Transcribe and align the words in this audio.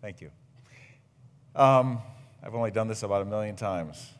Thank 0.00 0.22
you. 0.22 0.30
Um, 1.54 2.00
I've 2.42 2.54
only 2.54 2.70
done 2.70 2.88
this 2.88 3.02
about 3.02 3.20
a 3.20 3.26
million 3.26 3.54
times. 3.54 4.10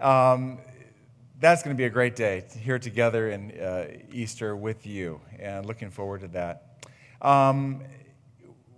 Um, 0.00 0.58
that's 1.38 1.62
going 1.62 1.76
to 1.76 1.78
be 1.78 1.84
a 1.84 1.90
great 1.90 2.16
day 2.16 2.44
here 2.58 2.80
together 2.80 3.30
in 3.30 3.52
uh, 3.52 3.86
Easter 4.10 4.56
with 4.56 4.84
you, 4.84 5.20
and 5.38 5.64
looking 5.64 5.90
forward 5.90 6.22
to 6.22 6.28
that. 6.28 6.84
Um, 7.22 7.82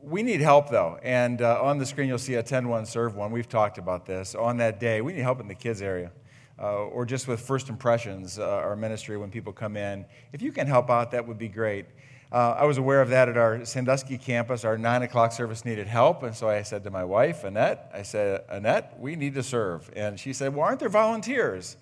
we 0.03 0.23
need 0.23 0.43
help 0.43 0.69
though, 0.69 0.99
and 1.03 1.41
uh, 1.41 1.63
on 1.63 1.79
the 1.79 1.87
screen 1.87 2.09
you'll 2.09 2.19
see 2.19 2.35
attend 2.35 2.69
one, 2.69 2.85
serve 2.85 3.17
one. 3.17 3.31
We've 3.31 3.49
talked 3.49 3.79
about 3.79 4.05
this. 4.05 4.35
On 4.35 4.59
that 4.59 4.79
day, 4.79 5.01
we 5.01 5.15
need 5.15 5.23
help 5.23 5.41
in 5.41 5.49
the 5.49 5.55
kids 5.55 5.81
area. 5.81 6.13
Uh, 6.59 6.85
or 6.85 7.07
just 7.07 7.27
with 7.27 7.41
first 7.41 7.71
impressions, 7.71 8.39
uh, 8.39 8.47
our 8.47 8.77
ministry 8.77 9.17
when 9.17 9.31
people 9.31 9.53
come 9.53 9.79
in. 9.79 10.05
If 10.35 10.43
you 10.43 10.53
can 10.53 10.67
help 10.67 10.91
out, 10.91 11.11
that 11.13 11.27
would 11.27 11.39
be 11.39 11.49
great. 11.49 11.87
Uh, 12.33 12.57
I 12.59 12.65
was 12.65 12.77
aware 12.77 13.01
of 13.01 13.11
that 13.11 13.29
at 13.29 13.37
our 13.37 13.65
Sandusky 13.65 14.19
campus. 14.19 14.65
Our 14.65 14.77
9 14.77 15.03
o'clock 15.03 15.33
service 15.33 15.65
needed 15.65 15.87
help. 15.87 16.23
And 16.23 16.35
so 16.35 16.49
I 16.49 16.63
said 16.63 16.83
to 16.85 16.91
my 16.91 17.05
wife, 17.05 17.45
Annette, 17.45 17.91
I 17.95 18.03
said, 18.03 18.45
Annette, 18.49 18.99
we 18.99 19.15
need 19.15 19.35
to 19.35 19.43
serve. 19.43 19.91
And 19.95 20.19
she 20.19 20.33
said, 20.33 20.55
Well, 20.55 20.67
aren't 20.67 20.81
there 20.81 20.89
volunteers? 20.89 21.77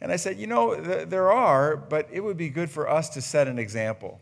And 0.00 0.10
I 0.10 0.16
said, 0.16 0.38
You 0.38 0.48
know, 0.48 0.74
th- 0.74 1.08
there 1.08 1.30
are, 1.30 1.76
but 1.76 2.08
it 2.12 2.20
would 2.20 2.36
be 2.36 2.48
good 2.48 2.68
for 2.68 2.90
us 2.90 3.08
to 3.10 3.22
set 3.22 3.46
an 3.46 3.58
example. 3.58 4.20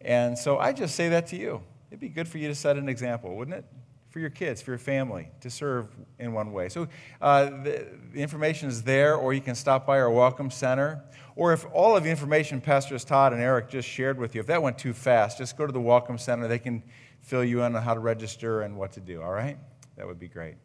And 0.00 0.38
so 0.38 0.58
I 0.58 0.72
just 0.72 0.94
say 0.94 1.08
that 1.08 1.26
to 1.28 1.36
you. 1.36 1.62
It'd 1.90 2.00
be 2.00 2.08
good 2.08 2.28
for 2.28 2.38
you 2.38 2.46
to 2.48 2.54
set 2.54 2.76
an 2.76 2.88
example, 2.88 3.36
wouldn't 3.36 3.56
it? 3.56 3.64
For 4.10 4.18
your 4.18 4.30
kids, 4.30 4.60
for 4.60 4.72
your 4.72 4.78
family, 4.78 5.28
to 5.40 5.48
serve 5.48 5.86
in 6.18 6.32
one 6.32 6.52
way. 6.52 6.68
So 6.68 6.88
uh, 7.20 7.44
the, 7.44 7.86
the 8.12 8.20
information 8.20 8.68
is 8.68 8.82
there, 8.82 9.14
or 9.14 9.32
you 9.32 9.40
can 9.40 9.54
stop 9.54 9.86
by 9.86 10.00
our 10.00 10.10
Welcome 10.10 10.50
Center. 10.50 11.04
Or 11.36 11.52
if 11.52 11.64
all 11.72 11.96
of 11.96 12.02
the 12.02 12.10
information 12.10 12.60
Pastors 12.60 13.04
Todd 13.04 13.32
and 13.32 13.40
Eric 13.40 13.70
just 13.70 13.88
shared 13.88 14.18
with 14.18 14.34
you, 14.34 14.40
if 14.40 14.48
that 14.48 14.60
went 14.60 14.78
too 14.78 14.92
fast, 14.92 15.38
just 15.38 15.56
go 15.56 15.64
to 15.64 15.72
the 15.72 15.80
Welcome 15.80 16.18
Center. 16.18 16.48
They 16.48 16.58
can 16.58 16.82
fill 17.20 17.44
you 17.44 17.62
in 17.62 17.76
on 17.76 17.82
how 17.82 17.94
to 17.94 18.00
register 18.00 18.62
and 18.62 18.76
what 18.76 18.90
to 18.92 19.00
do, 19.00 19.22
all 19.22 19.30
right? 19.30 19.56
That 19.96 20.08
would 20.08 20.18
be 20.18 20.28
great. 20.28 20.56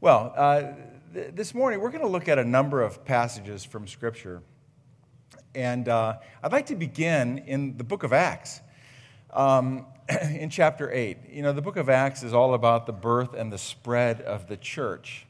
Well, 0.00 0.32
uh, 0.34 0.62
th- 1.12 1.34
this 1.34 1.54
morning 1.54 1.80
we're 1.80 1.90
going 1.90 2.00
to 2.00 2.08
look 2.08 2.28
at 2.28 2.38
a 2.38 2.44
number 2.44 2.80
of 2.80 3.04
passages 3.04 3.62
from 3.62 3.86
Scripture. 3.86 4.42
And 5.54 5.88
uh, 5.90 6.16
I'd 6.42 6.52
like 6.52 6.66
to 6.66 6.76
begin 6.76 7.38
in 7.46 7.76
the 7.76 7.84
book 7.84 8.04
of 8.04 8.14
Acts. 8.14 8.62
Um, 9.34 9.84
in 10.38 10.50
chapter 10.50 10.92
8, 10.92 11.16
you 11.30 11.42
know, 11.42 11.52
the 11.52 11.62
book 11.62 11.76
of 11.76 11.88
Acts 11.88 12.22
is 12.22 12.34
all 12.34 12.52
about 12.52 12.84
the 12.84 12.92
birth 12.92 13.32
and 13.32 13.50
the 13.50 13.56
spread 13.56 14.20
of 14.20 14.48
the 14.48 14.56
church. 14.56 15.26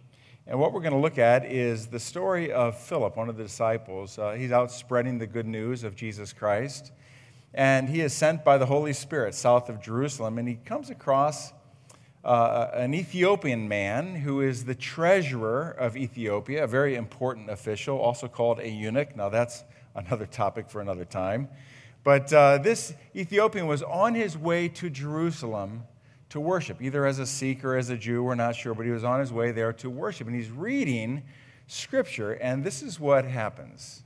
And 0.49 0.59
what 0.59 0.73
we're 0.73 0.81
going 0.81 0.95
to 0.95 0.99
look 0.99 1.17
at 1.17 1.45
is 1.45 1.87
the 1.87 2.01
story 2.01 2.51
of 2.53 2.77
Philip, 2.77 3.17
one 3.17 3.29
of 3.29 3.37
the 3.37 3.45
disciples. 3.45 4.19
Uh, 4.19 4.33
he's 4.33 4.51
out 4.51 4.73
spreading 4.73 5.19
the 5.19 5.29
good 5.29 5.47
news 5.47 5.85
of 5.85 5.95
Jesus 5.95 6.33
Christ. 6.33 6.91
And 7.53 7.89
he 7.89 8.01
is 8.01 8.13
sent 8.13 8.45
by 8.45 8.59
the 8.59 8.67
Holy 8.67 8.93
Spirit 8.93 9.37
south 9.37 9.69
of 9.69 9.81
Jerusalem. 9.81 10.39
And 10.39 10.49
he 10.49 10.57
comes 10.57 10.91
across 10.91 11.53
uh, 12.25 12.71
an 12.73 12.95
Ethiopian 12.95 13.69
man 13.69 14.17
who 14.17 14.41
is 14.41 14.65
the 14.65 14.75
treasurer 14.75 15.71
of 15.71 15.97
Ethiopia, 15.97 16.65
a 16.65 16.67
very 16.67 16.97
important 16.97 17.49
official, 17.49 17.97
also 17.97 18.27
called 18.27 18.59
a 18.59 18.69
eunuch. 18.69 19.15
Now, 19.15 19.29
that's 19.29 19.63
another 19.95 20.27
topic 20.27 20.69
for 20.69 20.81
another 20.81 21.05
time. 21.05 21.49
But 22.05 22.33
uh, 22.33 22.59
this 22.59 22.95
Ethiopian 23.17 23.67
was 23.67 23.83
on 23.83 24.15
his 24.15 24.37
way 24.37 24.69
to 24.69 24.91
Jerusalem 24.91 25.85
to 26.29 26.39
worship, 26.39 26.83
either 26.83 27.07
as 27.07 27.19
a 27.19 27.27
Sikh 27.27 27.65
or 27.65 27.77
as 27.77 27.91
a 27.91 27.97
Jew, 27.97 28.23
we're 28.23 28.35
not 28.35 28.55
sure, 28.55 28.75
but 28.75 28.85
he 28.85 28.93
was 28.93 29.05
on 29.05 29.21
his 29.21 29.33
way 29.33 29.53
there 29.53 29.73
to 29.75 29.89
worship. 29.89 30.27
And 30.27 30.37
he's 30.37 30.51
reading 30.51 31.23
scripture, 31.67 32.33
and 32.33 32.63
this 32.63 32.83
is 32.83 33.01
what 33.01 33.25
happens. 33.25 34.03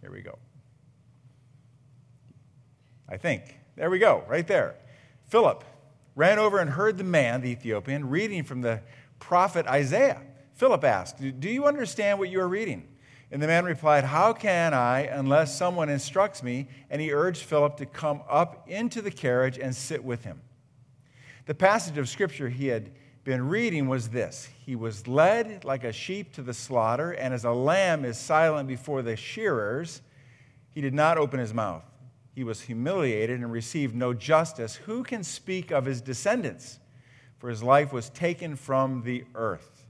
Here 0.00 0.10
we 0.10 0.22
go. 0.22 0.38
I 3.08 3.16
think. 3.16 3.56
There 3.76 3.90
we 3.90 3.98
go, 3.98 4.24
right 4.26 4.46
there. 4.46 4.76
Philip 5.28 5.62
ran 6.14 6.38
over 6.38 6.58
and 6.58 6.70
heard 6.70 6.98
the 6.98 7.04
man, 7.04 7.42
the 7.42 7.50
Ethiopian, 7.50 8.08
reading 8.08 8.42
from 8.42 8.62
the 8.62 8.80
prophet 9.20 9.66
Isaiah. 9.66 10.22
Philip 10.54 10.82
asked, 10.82 11.18
Do 11.18 11.50
you 11.50 11.66
understand 11.66 12.18
what 12.18 12.30
you 12.30 12.40
are 12.40 12.48
reading? 12.48 12.88
And 13.30 13.42
the 13.42 13.46
man 13.46 13.64
replied, 13.64 14.04
How 14.04 14.32
can 14.32 14.72
I 14.72 15.00
unless 15.00 15.56
someone 15.56 15.88
instructs 15.88 16.42
me? 16.42 16.68
And 16.90 17.00
he 17.00 17.12
urged 17.12 17.42
Philip 17.42 17.76
to 17.78 17.86
come 17.86 18.22
up 18.28 18.68
into 18.68 19.02
the 19.02 19.10
carriage 19.10 19.58
and 19.58 19.74
sit 19.74 20.04
with 20.04 20.24
him. 20.24 20.40
The 21.46 21.54
passage 21.54 21.98
of 21.98 22.08
scripture 22.08 22.48
he 22.48 22.68
had 22.68 22.90
been 23.24 23.48
reading 23.48 23.88
was 23.88 24.10
this 24.10 24.48
He 24.64 24.76
was 24.76 25.08
led 25.08 25.64
like 25.64 25.82
a 25.82 25.92
sheep 25.92 26.32
to 26.34 26.42
the 26.42 26.54
slaughter, 26.54 27.10
and 27.10 27.34
as 27.34 27.44
a 27.44 27.50
lamb 27.50 28.04
is 28.04 28.16
silent 28.16 28.68
before 28.68 29.02
the 29.02 29.16
shearers, 29.16 30.02
he 30.70 30.80
did 30.80 30.94
not 30.94 31.18
open 31.18 31.40
his 31.40 31.52
mouth. 31.52 31.84
He 32.34 32.44
was 32.44 32.60
humiliated 32.60 33.40
and 33.40 33.50
received 33.50 33.94
no 33.94 34.12
justice. 34.12 34.76
Who 34.76 35.02
can 35.02 35.24
speak 35.24 35.70
of 35.70 35.86
his 35.86 36.00
descendants? 36.00 36.78
For 37.38 37.48
his 37.48 37.62
life 37.62 37.92
was 37.92 38.10
taken 38.10 38.56
from 38.56 39.02
the 39.02 39.24
earth. 39.34 39.84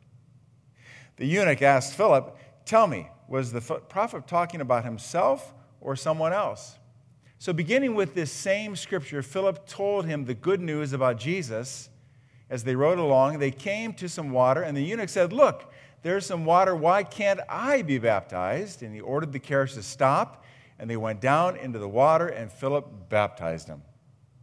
The 1.17 1.27
eunuch 1.27 1.63
asked 1.63 1.95
Philip, 1.95 2.37
Tell 2.65 2.87
me, 2.87 3.09
was 3.29 3.53
the 3.53 3.61
prophet 3.61 4.27
talking 4.27 4.61
about 4.61 4.85
himself 4.85 5.55
or 5.81 5.97
someone 5.97 6.33
else? 6.33 6.79
So, 7.39 7.53
beginning 7.53 7.95
with 7.95 8.15
this 8.15 8.33
same 8.33 8.77
scripture, 8.77 9.23
Philip 9.23 9.67
told 9.67 10.07
him 10.07 10.25
the 10.25 10.35
good 10.35 10.61
news 10.61 10.93
about 10.93 11.19
Jesus. 11.19 11.91
As 12.49 12.65
they 12.65 12.77
rode 12.77 12.99
along, 12.99 13.41
they 13.41 13.51
came 13.51 13.93
to 13.95 14.09
some 14.09 14.31
water, 14.31 14.63
and 14.63 14.77
the 14.77 14.83
eunuch 14.83 15.09
said, 15.09 15.33
Look, 15.33 15.71
there's 16.03 16.25
some 16.25 16.45
water. 16.45 16.75
Why 16.75 17.03
can't 17.03 17.41
I 17.49 17.83
be 17.83 17.99
baptized? 17.99 18.83
And 18.83 18.95
he 18.95 19.01
ordered 19.01 19.33
the 19.33 19.39
carriage 19.39 19.75
to 19.75 19.83
stop, 19.83 20.45
and 20.79 20.89
they 20.89 20.97
went 20.97 21.21
down 21.21 21.57
into 21.57 21.79
the 21.79 21.89
water, 21.89 22.29
and 22.29 22.51
Philip 22.51 23.09
baptized 23.11 23.69
him. 23.69 23.83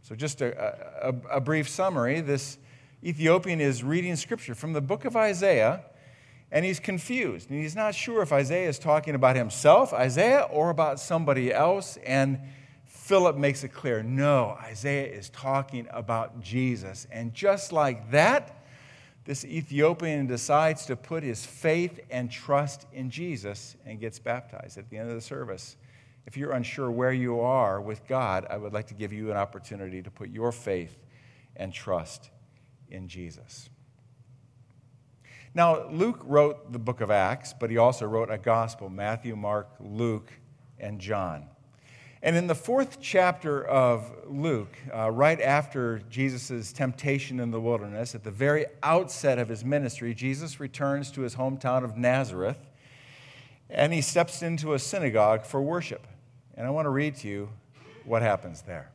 So, 0.02 0.14
just 0.14 0.40
a, 0.40 1.08
a, 1.08 1.36
a 1.36 1.40
brief 1.40 1.68
summary 1.68 2.20
this 2.20 2.58
Ethiopian 3.02 3.60
is 3.60 3.82
reading 3.82 4.16
scripture 4.16 4.54
from 4.54 4.72
the 4.72 4.80
book 4.80 5.04
of 5.04 5.16
Isaiah 5.16 5.84
and 6.54 6.64
he's 6.64 6.78
confused. 6.78 7.50
And 7.50 7.60
he's 7.60 7.74
not 7.74 7.96
sure 7.96 8.22
if 8.22 8.32
Isaiah 8.32 8.68
is 8.68 8.78
talking 8.78 9.16
about 9.16 9.34
himself, 9.34 9.92
Isaiah, 9.92 10.42
or 10.42 10.70
about 10.70 11.00
somebody 11.00 11.52
else. 11.52 11.98
And 12.06 12.38
Philip 12.84 13.36
makes 13.36 13.64
it 13.64 13.70
clear 13.70 14.04
no, 14.04 14.56
Isaiah 14.62 15.08
is 15.08 15.28
talking 15.30 15.88
about 15.90 16.40
Jesus. 16.40 17.08
And 17.10 17.34
just 17.34 17.72
like 17.72 18.12
that, 18.12 18.64
this 19.24 19.44
Ethiopian 19.44 20.28
decides 20.28 20.86
to 20.86 20.94
put 20.94 21.24
his 21.24 21.44
faith 21.44 21.98
and 22.08 22.30
trust 22.30 22.86
in 22.92 23.10
Jesus 23.10 23.74
and 23.84 23.98
gets 23.98 24.20
baptized 24.20 24.78
at 24.78 24.88
the 24.90 24.98
end 24.98 25.08
of 25.08 25.16
the 25.16 25.20
service. 25.20 25.76
If 26.24 26.36
you're 26.36 26.52
unsure 26.52 26.90
where 26.90 27.12
you 27.12 27.40
are 27.40 27.80
with 27.80 28.06
God, 28.06 28.46
I 28.48 28.58
would 28.58 28.72
like 28.72 28.86
to 28.88 28.94
give 28.94 29.12
you 29.12 29.32
an 29.32 29.36
opportunity 29.36 30.02
to 30.02 30.10
put 30.10 30.28
your 30.28 30.52
faith 30.52 30.96
and 31.56 31.72
trust 31.72 32.30
in 32.88 33.08
Jesus. 33.08 33.70
Now, 35.54 35.88
Luke 35.88 36.20
wrote 36.24 36.72
the 36.72 36.78
book 36.78 37.00
of 37.00 37.10
Acts, 37.10 37.52
but 37.52 37.70
he 37.70 37.78
also 37.78 38.06
wrote 38.06 38.30
a 38.30 38.38
gospel 38.38 38.88
Matthew, 38.88 39.36
Mark, 39.36 39.70
Luke, 39.78 40.32
and 40.80 41.00
John. 41.00 41.46
And 42.22 42.36
in 42.36 42.46
the 42.46 42.54
fourth 42.54 42.98
chapter 43.00 43.64
of 43.64 44.10
Luke, 44.26 44.76
uh, 44.92 45.10
right 45.10 45.40
after 45.40 46.00
Jesus' 46.10 46.72
temptation 46.72 47.38
in 47.38 47.50
the 47.50 47.60
wilderness, 47.60 48.14
at 48.14 48.24
the 48.24 48.30
very 48.30 48.66
outset 48.82 49.38
of 49.38 49.48
his 49.48 49.64
ministry, 49.64 50.14
Jesus 50.14 50.58
returns 50.58 51.10
to 51.12 51.20
his 51.20 51.36
hometown 51.36 51.84
of 51.84 51.96
Nazareth 51.96 52.58
and 53.70 53.92
he 53.92 54.00
steps 54.00 54.42
into 54.42 54.74
a 54.74 54.78
synagogue 54.78 55.44
for 55.44 55.60
worship. 55.60 56.06
And 56.56 56.66
I 56.66 56.70
want 56.70 56.86
to 56.86 56.90
read 56.90 57.16
to 57.16 57.28
you 57.28 57.50
what 58.04 58.22
happens 58.22 58.62
there. 58.62 58.90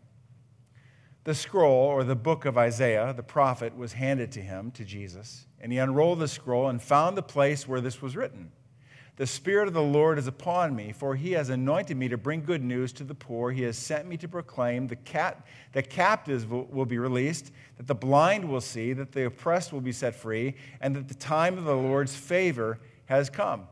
The 1.30 1.36
scroll, 1.36 1.86
or 1.86 2.04
the 2.04 2.16
book 2.16 2.46
of 2.46 2.58
Isaiah, 2.58 3.14
the 3.16 3.22
prophet, 3.22 3.78
was 3.78 3.94
handed 3.94 4.32
to 4.32 4.42
him, 4.42 4.72
to 4.72 4.84
Jesus. 4.84 5.46
And 5.62 5.72
he 5.72 5.78
unrolled 5.78 6.18
the 6.18 6.28
scroll 6.28 6.70
and 6.70 6.82
found 6.82 7.16
the 7.16 7.22
place 7.22 7.68
where 7.68 7.82
this 7.82 8.02
was 8.02 8.18
written 8.18 8.52
The 9.18 9.28
Spirit 9.28 9.68
of 9.68 9.76
the 9.76 9.84
Lord 9.84 10.18
is 10.18 10.26
upon 10.26 10.76
me, 10.76 10.92
for 10.92 11.16
he 11.16 11.34
has 11.34 11.50
anointed 11.50 11.96
me 11.98 12.08
to 12.08 12.18
bring 12.18 12.42
good 12.42 12.64
news 12.64 12.92
to 12.94 13.04
the 13.04 13.14
poor. 13.14 13.52
He 13.52 13.62
has 13.62 13.78
sent 13.78 14.08
me 14.08 14.18
to 14.18 14.28
proclaim 14.28 14.88
the 14.88 14.96
cat, 14.96 15.46
that 15.74 15.92
captives 15.92 16.48
will, 16.48 16.66
will 16.66 16.88
be 16.88 16.98
released, 16.98 17.52
that 17.78 17.86
the 17.86 17.94
blind 17.94 18.50
will 18.50 18.60
see, 18.60 18.94
that 18.94 19.12
the 19.12 19.28
oppressed 19.28 19.72
will 19.72 19.82
be 19.82 19.92
set 19.92 20.16
free, 20.16 20.56
and 20.82 20.96
that 20.96 21.10
the 21.10 21.14
time 21.14 21.60
of 21.60 21.64
the 21.64 21.78
Lord's 21.78 22.16
favor 22.16 22.80
has 23.06 23.30
come. 23.30 23.68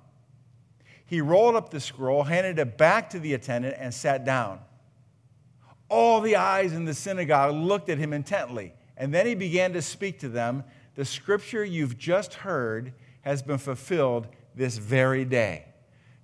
He 1.08 1.22
rolled 1.22 1.56
up 1.56 1.72
the 1.72 1.80
scroll, 1.80 2.22
handed 2.22 2.60
it 2.60 2.78
back 2.78 3.10
to 3.10 3.20
the 3.20 3.34
attendant, 3.34 3.78
and 3.80 3.92
sat 3.92 4.24
down. 4.26 4.60
All 5.90 6.22
the 6.22 6.36
eyes 6.36 6.74
in 6.74 6.86
the 6.86 6.94
synagogue 6.94 7.56
looked 7.56 7.90
at 7.90 7.98
him 7.98 8.14
intently, 8.14 8.74
and 8.98 9.14
then 9.14 9.26
he 9.26 9.36
began 9.36 9.74
to 9.74 9.82
speak 9.82 10.20
to 10.20 10.30
them 10.30 10.64
the 10.96 11.06
scripture 11.06 11.64
you've 11.64 11.98
just 11.98 12.34
heard 12.34 12.92
has 13.22 13.44
been 13.44 13.60
fulfilled 13.60 14.28
this 14.56 14.78
very 14.78 15.26
day. 15.26 15.66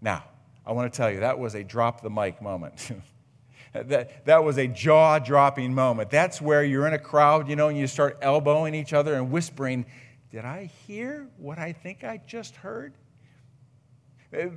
Now, 0.02 0.24
I 0.66 0.72
want 0.72 0.92
to 0.92 0.98
tell 0.98 1.12
you, 1.12 1.20
that 1.20 1.38
was 1.38 1.54
a 1.54 1.64
drop 1.64 2.02
the 2.02 2.10
mic 2.10 2.42
moment. 2.42 2.92
that, 3.74 4.26
that 4.26 4.44
was 4.44 4.58
a 4.58 4.68
jaw 4.68 5.20
dropping 5.20 5.74
moment. 5.76 6.10
That's 6.10 6.42
where 6.42 6.64
you're 6.64 6.88
in 6.88 6.94
a 6.94 7.00
crowd, 7.00 7.48
you 7.50 7.56
know, 7.56 7.68
and 7.68 7.78
you 7.78 7.86
start 7.86 8.18
elbowing 8.22 8.74
each 8.74 8.94
other 8.94 9.14
and 9.14 9.32
whispering, 9.32 9.86
Did 10.32 10.44
I 10.44 10.72
hear 10.88 11.28
what 11.38 11.60
I 11.60 11.72
think 11.72 12.04
I 12.04 12.20
just 12.26 12.56
heard? 12.56 12.94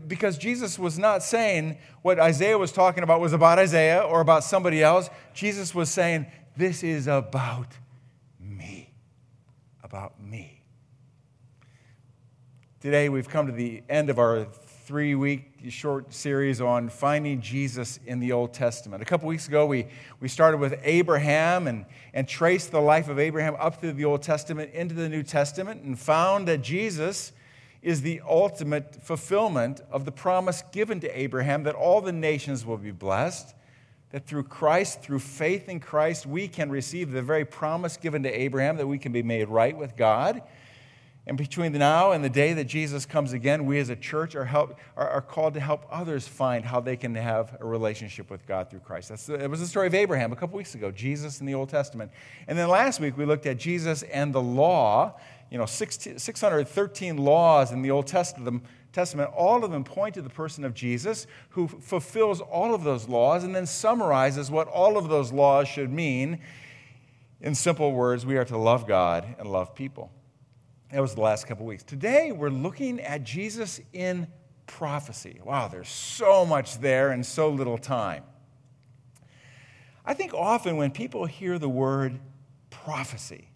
Because 0.06 0.38
Jesus 0.38 0.78
was 0.78 0.99
not 0.99 1.23
saying 1.23 1.78
what 2.02 2.19
Isaiah 2.19 2.56
was 2.56 2.73
talking 2.73 3.02
about 3.02 3.20
was 3.20 3.32
about 3.32 3.58
Isaiah 3.58 4.00
or 4.00 4.20
about 4.20 4.43
somebody 4.43 4.82
else. 4.82 5.11
Jesus 5.34 5.75
was 5.75 5.90
saying, 5.90 6.26
This 6.56 6.82
is 6.82 7.06
about 7.06 7.69
me. 8.40 8.94
About 9.82 10.20
me. 10.20 10.62
Today, 12.81 13.08
we've 13.08 13.28
come 13.28 13.46
to 13.46 13.52
the 13.52 13.82
end 13.88 14.08
of 14.08 14.19
our 14.19 14.46
three 14.87 15.17
week 15.17 15.52
short 15.69 16.14
series 16.14 16.61
on 16.61 16.88
finding 16.88 17.40
Jesus 17.40 17.99
in 18.06 18.20
the 18.20 18.31
Old 18.31 18.55
Testament. 18.55 19.02
A 19.02 19.05
couple 19.05 19.26
weeks 19.26 19.49
ago, 19.49 19.67
we, 19.67 19.88
we 20.20 20.28
started 20.28 20.58
with 20.58 20.78
Abraham 20.84 21.67
and, 21.67 21.84
and 22.14 22.28
traced 22.28 22.70
the 22.70 22.81
life 22.81 23.08
of 23.08 23.19
Abraham 23.19 23.56
up 23.58 23.81
through 23.81 23.94
the 23.94 24.05
Old 24.05 24.23
Testament 24.23 24.73
into 24.73 24.94
the 24.94 25.08
New 25.08 25.25
Testament 25.25 25.82
and 25.82 25.99
found 25.99 26.46
that 26.46 26.62
Jesus 26.62 27.32
is 27.82 28.02
the 28.02 28.20
ultimate 28.28 29.02
fulfillment 29.02 29.81
of 29.90 30.05
the 30.05 30.12
promise 30.12 30.62
given 30.73 31.00
to 31.00 31.19
Abraham 31.19 31.62
that 31.64 31.75
all 31.75 32.00
the 32.00 32.12
nations 32.12 32.64
will 32.64 32.78
be 32.78 32.90
blessed. 32.90 33.55
That 34.11 34.26
through 34.26 34.44
Christ, 34.44 35.02
through 35.02 35.19
faith 35.19 35.69
in 35.69 35.81
Christ, 35.81 36.26
we 36.26 36.49
can 36.49 36.70
receive 36.70 37.11
the 37.11 37.23
very 37.23 37.44
promise 37.44 37.96
given 37.96 38.23
to 38.23 38.31
Abraham 38.31 38.76
that 38.76 38.87
we 38.87 38.99
can 38.99 39.12
be 39.12 39.23
made 39.23 39.49
right 39.49 39.76
with 39.76 39.96
God 39.96 40.43
and 41.28 41.37
between 41.37 41.73
now 41.73 42.12
and 42.12 42.23
the 42.23 42.31
day 42.31 42.52
that 42.52 42.64
Jesus 42.64 43.05
comes 43.05 43.32
again, 43.32 43.67
we 43.67 43.81
as 43.81 43.88
a 43.88 43.96
church 43.96 44.37
are, 44.37 44.44
help, 44.44 44.78
are, 44.96 45.08
are, 45.08 45.20
called 45.20 45.55
to 45.55 45.61
help 45.61 45.84
others 45.90 46.28
find 46.28 46.64
how 46.64 46.78
they 46.78 46.96
can 46.96 47.17
have 47.17 47.56
a 47.58 47.67
relationship 47.67 48.31
with 48.31 48.46
God 48.46 48.70
through 48.70 48.81
Christ. 48.81 49.08
That's 49.08 49.26
the, 49.26 49.34
it 49.34 49.50
was 49.50 49.58
the 49.58 49.67
story 49.67 49.88
of 49.88 49.94
Abraham 49.94 50.32
a 50.32 50.37
couple 50.37 50.56
weeks 50.56 50.76
ago, 50.76 50.93
Jesus 50.93 51.40
in 51.40 51.46
the 51.46 51.55
Old 51.55 51.69
Testament. 51.69 52.12
And 52.46 52.56
then 52.56 52.69
last 52.69 53.00
week 53.00 53.19
we 53.19 53.25
looked 53.25 53.46
at 53.46 53.58
Jesus 53.58 54.05
and 54.05 54.32
the 54.32 54.40
law, 54.40 55.19
you 55.50 55.58
know, 55.58 55.66
613 55.66 57.16
laws 57.16 57.72
in 57.72 57.82
the 57.82 57.90
Old 57.90 58.06
Testament. 58.06 58.64
Testament, 58.93 59.31
all 59.37 59.62
of 59.62 59.70
them 59.70 59.84
point 59.84 60.14
to 60.14 60.22
the 60.22 60.31
person 60.31 60.64
of 60.64 60.72
Jesus 60.72 61.26
who 61.50 61.69
fulfills 61.69 62.40
all 62.40 62.75
of 62.75 62.82
those 62.82 63.08
laws 63.08 63.44
and 63.44 63.54
then 63.54 63.66
summarizes 63.66 64.50
what 64.50 64.69
all 64.69 64.96
of 64.96 65.08
those 65.10 65.32
laws 65.32 65.69
should 65.69 65.93
mean. 65.93 66.38
In 67.43 67.54
simple 67.54 67.93
words, 67.93 68.25
we 68.25 68.38
are 68.38 68.44
to 68.46 68.56
love 68.56 68.87
God 68.87 69.37
and 69.38 69.52
love 69.52 69.75
people. 69.75 70.10
That 70.90 71.00
was 71.00 71.14
the 71.14 71.20
last 71.20 71.46
couple 71.46 71.66
weeks. 71.66 71.82
Today, 71.82 72.32
we're 72.32 72.49
looking 72.49 72.99
at 73.00 73.22
Jesus 73.22 73.81
in 73.92 74.28
prophecy. 74.66 75.40
Wow, 75.44 75.69
there's 75.69 75.90
so 75.90 76.46
much 76.46 76.78
there 76.78 77.12
in 77.12 77.22
so 77.22 77.50
little 77.50 77.76
time. 77.76 78.22
I 80.06 80.14
think 80.14 80.32
often 80.32 80.76
when 80.78 80.90
people 80.90 81.26
hear 81.26 81.58
the 81.58 81.69
word 81.69 82.19
prophecy, 82.70 83.50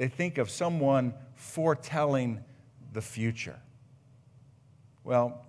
they 0.00 0.08
think 0.08 0.38
of 0.38 0.48
someone 0.48 1.12
foretelling 1.34 2.42
the 2.94 3.02
future. 3.02 3.60
Well, 5.04 5.44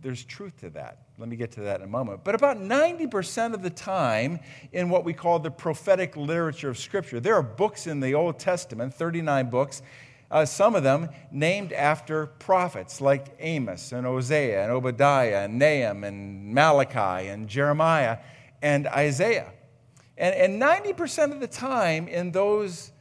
there's 0.00 0.24
truth 0.24 0.60
to 0.60 0.70
that. 0.70 1.08
Let 1.18 1.28
me 1.28 1.34
get 1.34 1.50
to 1.52 1.62
that 1.62 1.80
in 1.80 1.86
a 1.86 1.90
moment. 1.90 2.22
But 2.22 2.36
about 2.36 2.58
90% 2.58 3.54
of 3.54 3.62
the 3.64 3.70
time, 3.70 4.38
in 4.70 4.90
what 4.90 5.04
we 5.04 5.12
call 5.12 5.40
the 5.40 5.50
prophetic 5.50 6.16
literature 6.16 6.68
of 6.68 6.78
Scripture, 6.78 7.18
there 7.18 7.34
are 7.34 7.42
books 7.42 7.88
in 7.88 7.98
the 7.98 8.14
Old 8.14 8.38
Testament, 8.38 8.94
39 8.94 9.50
books, 9.50 9.82
uh, 10.30 10.44
some 10.44 10.76
of 10.76 10.84
them 10.84 11.08
named 11.32 11.72
after 11.72 12.26
prophets 12.26 13.00
like 13.00 13.34
Amos 13.40 13.90
and 13.90 14.06
Hosea 14.06 14.62
and 14.62 14.70
Obadiah 14.70 15.46
and 15.46 15.58
Nahum 15.58 16.04
and 16.04 16.54
Malachi 16.54 17.26
and 17.26 17.48
Jeremiah 17.48 18.18
and 18.62 18.86
Isaiah. 18.86 19.50
And, 20.16 20.32
and 20.32 20.62
90% 20.62 21.32
of 21.32 21.40
the 21.40 21.48
time 21.48 22.06
in 22.06 22.30
those 22.30 22.92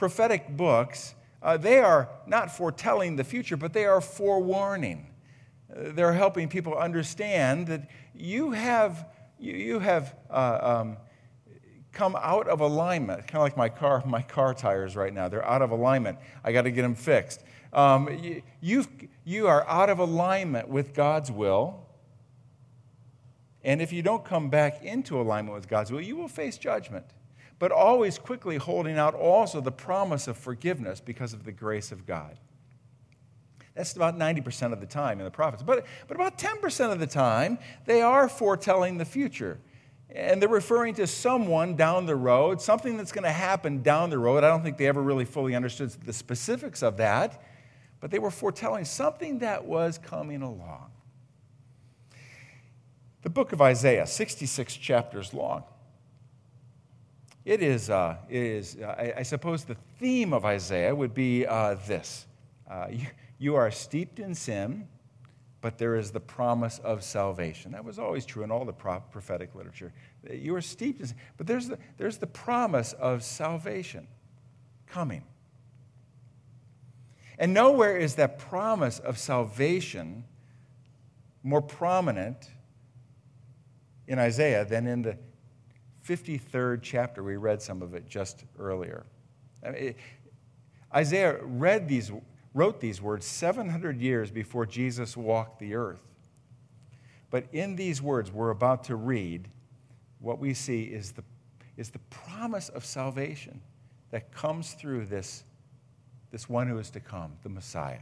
prophetic 0.00 0.48
books, 0.56 1.14
uh, 1.42 1.58
they 1.58 1.78
are 1.78 2.08
not 2.26 2.50
foretelling 2.50 3.16
the 3.16 3.22
future, 3.22 3.54
but 3.54 3.74
they 3.74 3.84
are 3.84 4.00
forewarning. 4.00 5.06
Uh, 5.70 5.92
they're 5.92 6.14
helping 6.14 6.48
people 6.48 6.74
understand 6.74 7.66
that 7.66 7.86
you 8.14 8.52
have, 8.52 9.06
you, 9.38 9.52
you 9.52 9.78
have 9.78 10.16
uh, 10.30 10.58
um, 10.62 10.96
come 11.92 12.16
out 12.18 12.48
of 12.48 12.62
alignment, 12.62 13.26
kind 13.26 13.36
of 13.36 13.42
like 13.42 13.58
my 13.58 13.68
car, 13.68 14.02
my 14.06 14.22
car 14.22 14.54
tires 14.54 14.96
right 14.96 15.12
now. 15.12 15.28
They're 15.28 15.46
out 15.46 15.60
of 15.60 15.70
alignment. 15.70 16.16
I 16.42 16.52
got 16.52 16.62
to 16.62 16.70
get 16.70 16.80
them 16.80 16.94
fixed. 16.94 17.44
Um, 17.74 18.08
you, 18.22 18.42
you 18.62 18.86
you 19.24 19.48
are 19.48 19.68
out 19.68 19.90
of 19.90 19.98
alignment 19.98 20.68
with 20.68 20.94
God's 20.94 21.30
will. 21.30 21.86
And 23.62 23.82
if 23.82 23.92
you 23.92 24.00
don't 24.00 24.24
come 24.24 24.48
back 24.48 24.82
into 24.82 25.20
alignment 25.20 25.54
with 25.54 25.68
God's 25.68 25.92
will, 25.92 26.00
you 26.00 26.16
will 26.16 26.26
face 26.26 26.56
judgment. 26.56 27.04
But 27.60 27.70
always 27.70 28.18
quickly 28.18 28.56
holding 28.56 28.98
out 28.98 29.14
also 29.14 29.60
the 29.60 29.70
promise 29.70 30.26
of 30.26 30.36
forgiveness 30.36 30.98
because 30.98 31.32
of 31.32 31.44
the 31.44 31.52
grace 31.52 31.92
of 31.92 32.06
God. 32.06 32.36
That's 33.74 33.94
about 33.94 34.18
90% 34.18 34.72
of 34.72 34.80
the 34.80 34.86
time 34.86 35.18
in 35.20 35.24
the 35.24 35.30
prophets. 35.30 35.62
But, 35.62 35.86
but 36.08 36.16
about 36.16 36.38
10% 36.38 36.90
of 36.90 36.98
the 36.98 37.06
time, 37.06 37.58
they 37.84 38.02
are 38.02 38.28
foretelling 38.28 38.98
the 38.98 39.04
future. 39.04 39.60
And 40.08 40.42
they're 40.42 40.48
referring 40.48 40.94
to 40.94 41.06
someone 41.06 41.76
down 41.76 42.06
the 42.06 42.16
road, 42.16 42.60
something 42.60 42.96
that's 42.96 43.12
going 43.12 43.24
to 43.24 43.30
happen 43.30 43.82
down 43.82 44.10
the 44.10 44.18
road. 44.18 44.42
I 44.42 44.48
don't 44.48 44.62
think 44.62 44.76
they 44.76 44.88
ever 44.88 45.02
really 45.02 45.24
fully 45.24 45.54
understood 45.54 45.90
the 46.04 46.12
specifics 46.12 46.82
of 46.82 46.96
that, 46.96 47.44
but 48.00 48.10
they 48.10 48.18
were 48.18 48.30
foretelling 48.30 48.86
something 48.86 49.38
that 49.40 49.66
was 49.66 49.98
coming 49.98 50.42
along. 50.42 50.90
The 53.22 53.30
book 53.30 53.52
of 53.52 53.60
Isaiah, 53.60 54.06
66 54.06 54.76
chapters 54.76 55.34
long. 55.34 55.62
It 57.44 57.62
is, 57.62 57.90
uh, 57.90 58.16
it 58.28 58.42
is 58.42 58.76
uh, 58.82 58.94
I, 58.98 59.20
I, 59.20 59.22
suppose 59.22 59.64
the 59.64 59.76
theme 59.98 60.32
of 60.32 60.44
Isaiah 60.44 60.94
would 60.94 61.14
be 61.14 61.46
uh, 61.46 61.76
this 61.86 62.26
uh, 62.70 62.86
you, 62.90 63.06
you 63.38 63.56
are 63.56 63.70
steeped 63.70 64.18
in 64.18 64.34
sin 64.34 64.86
but 65.60 65.76
there 65.76 65.96
is 65.96 66.10
the 66.10 66.20
promise 66.20 66.78
of 66.78 67.02
salvation. 67.02 67.72
That 67.72 67.84
was 67.84 67.98
always 67.98 68.24
true 68.24 68.42
in 68.42 68.50
all 68.50 68.64
the 68.64 68.72
prophetic 68.72 69.54
literature. 69.54 69.92
You 70.30 70.54
are 70.54 70.60
steeped 70.60 71.00
in, 71.00 71.06
sin, 71.08 71.16
but 71.36 71.46
there's 71.46 71.68
the, 71.68 71.78
there's 71.98 72.16
the 72.16 72.26
promise 72.26 72.92
of 72.94 73.22
salvation 73.22 74.06
coming. 74.86 75.22
And 77.38 77.52
nowhere 77.52 77.96
is 77.96 78.14
that 78.16 78.38
promise 78.38 78.98
of 78.98 79.18
salvation 79.18 80.24
more 81.42 81.62
prominent 81.62 82.50
in 84.06 84.18
Isaiah 84.18 84.64
than 84.64 84.86
in 84.86 85.02
the 85.02 85.16
53rd 86.10 86.80
chapter. 86.82 87.22
We 87.22 87.36
read 87.36 87.62
some 87.62 87.82
of 87.82 87.94
it 87.94 88.08
just 88.08 88.44
earlier. 88.58 89.06
I 89.64 89.70
mean, 89.70 89.94
Isaiah 90.92 91.38
read 91.42 91.88
these 91.88 92.10
wrote 92.52 92.80
these 92.80 93.00
words 93.00 93.26
700 93.26 94.00
years 94.00 94.30
before 94.32 94.66
Jesus 94.66 95.16
walked 95.16 95.60
the 95.60 95.74
earth. 95.74 96.02
But 97.30 97.44
in 97.52 97.76
these 97.76 98.02
words 98.02 98.32
we're 98.32 98.50
about 98.50 98.82
to 98.84 98.96
read, 98.96 99.48
what 100.18 100.40
we 100.40 100.52
see 100.52 100.82
is 100.82 101.12
the, 101.12 101.22
is 101.76 101.90
the 101.90 102.00
promise 102.10 102.68
of 102.70 102.84
salvation 102.84 103.60
that 104.10 104.32
comes 104.32 104.72
through 104.72 105.06
this, 105.06 105.44
this 106.32 106.48
one 106.48 106.66
who 106.66 106.76
is 106.78 106.90
to 106.90 107.00
come, 107.00 107.34
the 107.44 107.48
Messiah. 107.48 108.00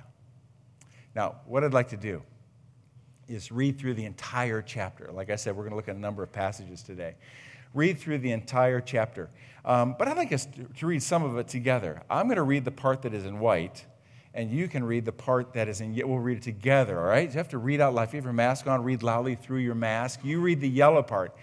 Now, 1.14 1.36
what 1.44 1.62
I'd 1.62 1.74
like 1.74 1.88
to 1.88 1.98
do 1.98 2.22
is 3.28 3.52
read 3.52 3.78
through 3.78 3.94
the 3.94 4.06
entire 4.06 4.62
chapter. 4.62 5.10
Like 5.12 5.28
I 5.28 5.36
said, 5.36 5.54
we're 5.54 5.64
going 5.64 5.72
to 5.72 5.76
look 5.76 5.88
at 5.88 5.96
a 5.96 6.00
number 6.00 6.22
of 6.22 6.32
passages 6.32 6.82
today. 6.82 7.16
Read 7.74 7.98
through 7.98 8.18
the 8.18 8.32
entire 8.32 8.80
chapter. 8.80 9.28
Um, 9.64 9.96
but 9.98 10.08
I'd 10.08 10.16
like 10.16 10.32
us 10.32 10.46
to 10.78 10.86
read 10.86 11.02
some 11.02 11.24
of 11.24 11.36
it 11.36 11.48
together. 11.48 12.02
I'm 12.08 12.26
going 12.26 12.36
to 12.36 12.42
read 12.42 12.64
the 12.64 12.70
part 12.70 13.02
that 13.02 13.12
is 13.12 13.24
in 13.26 13.38
white 13.38 13.84
and 14.34 14.52
you 14.52 14.68
can 14.68 14.84
read 14.84 15.04
the 15.04 15.12
part 15.12 15.52
that 15.54 15.68
is 15.68 15.80
in 15.80 15.92
yellow. 15.92 16.12
we'll 16.12 16.20
read 16.20 16.38
it 16.38 16.42
together 16.42 16.98
all 16.98 17.06
right 17.06 17.30
you 17.30 17.36
have 17.36 17.48
to 17.48 17.58
read 17.58 17.80
out 17.80 17.94
loud 17.94 18.04
if 18.04 18.12
you 18.12 18.18
have 18.18 18.24
your 18.24 18.32
mask 18.32 18.66
on 18.66 18.82
read 18.82 19.02
loudly 19.02 19.34
through 19.34 19.58
your 19.58 19.74
mask 19.74 20.20
you 20.22 20.40
read 20.40 20.60
the 20.60 20.68
yellow 20.68 21.02
part 21.02 21.34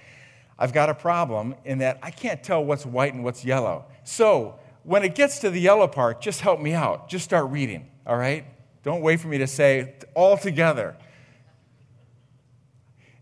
i've 0.58 0.74
got 0.74 0.90
a 0.90 0.94
problem 0.94 1.56
in 1.66 1.80
that 1.80 2.00
i 2.02 2.10
can't 2.10 2.42
tell 2.44 2.64
what's 2.64 2.86
white 2.86 3.14
and 3.14 3.24
what's 3.24 3.44
yellow 3.44 3.86
so 4.04 4.58
when 4.84 5.04
it 5.04 5.14
gets 5.14 5.40
to 5.40 5.50
the 5.50 5.60
yellow 5.60 5.88
part 5.88 6.22
just 6.22 6.42
help 6.42 6.60
me 6.60 6.74
out 6.74 7.10
just 7.10 7.26
start 7.26 7.50
reading 7.50 7.86
all 8.06 8.18
right 8.18 8.46
don't 8.84 9.02
wait 9.02 9.20
for 9.20 9.28
me 9.28 9.38
to 9.38 9.48
say 9.48 9.94
all 10.14 10.38
together 10.38 10.96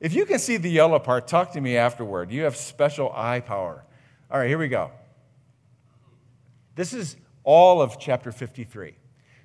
if 0.04 0.14
you 0.14 0.28
can 0.28 0.38
see 0.38 0.58
the 0.58 0.70
yellow 0.70 1.00
part 1.00 1.28
talk 1.28 1.54
to 1.54 1.60
me 1.60 1.76
afterward 1.78 2.32
you 2.32 2.44
have 2.44 2.56
special 2.56 3.12
eye 3.16 3.40
power 3.40 3.84
all 4.30 4.40
right 4.40 4.48
here 4.48 4.60
we 4.60 4.68
go 4.68 4.92
this 6.76 6.94
is 6.94 7.16
all 7.44 7.82
of 7.82 8.00
chapter 8.00 8.32
53 8.32 8.98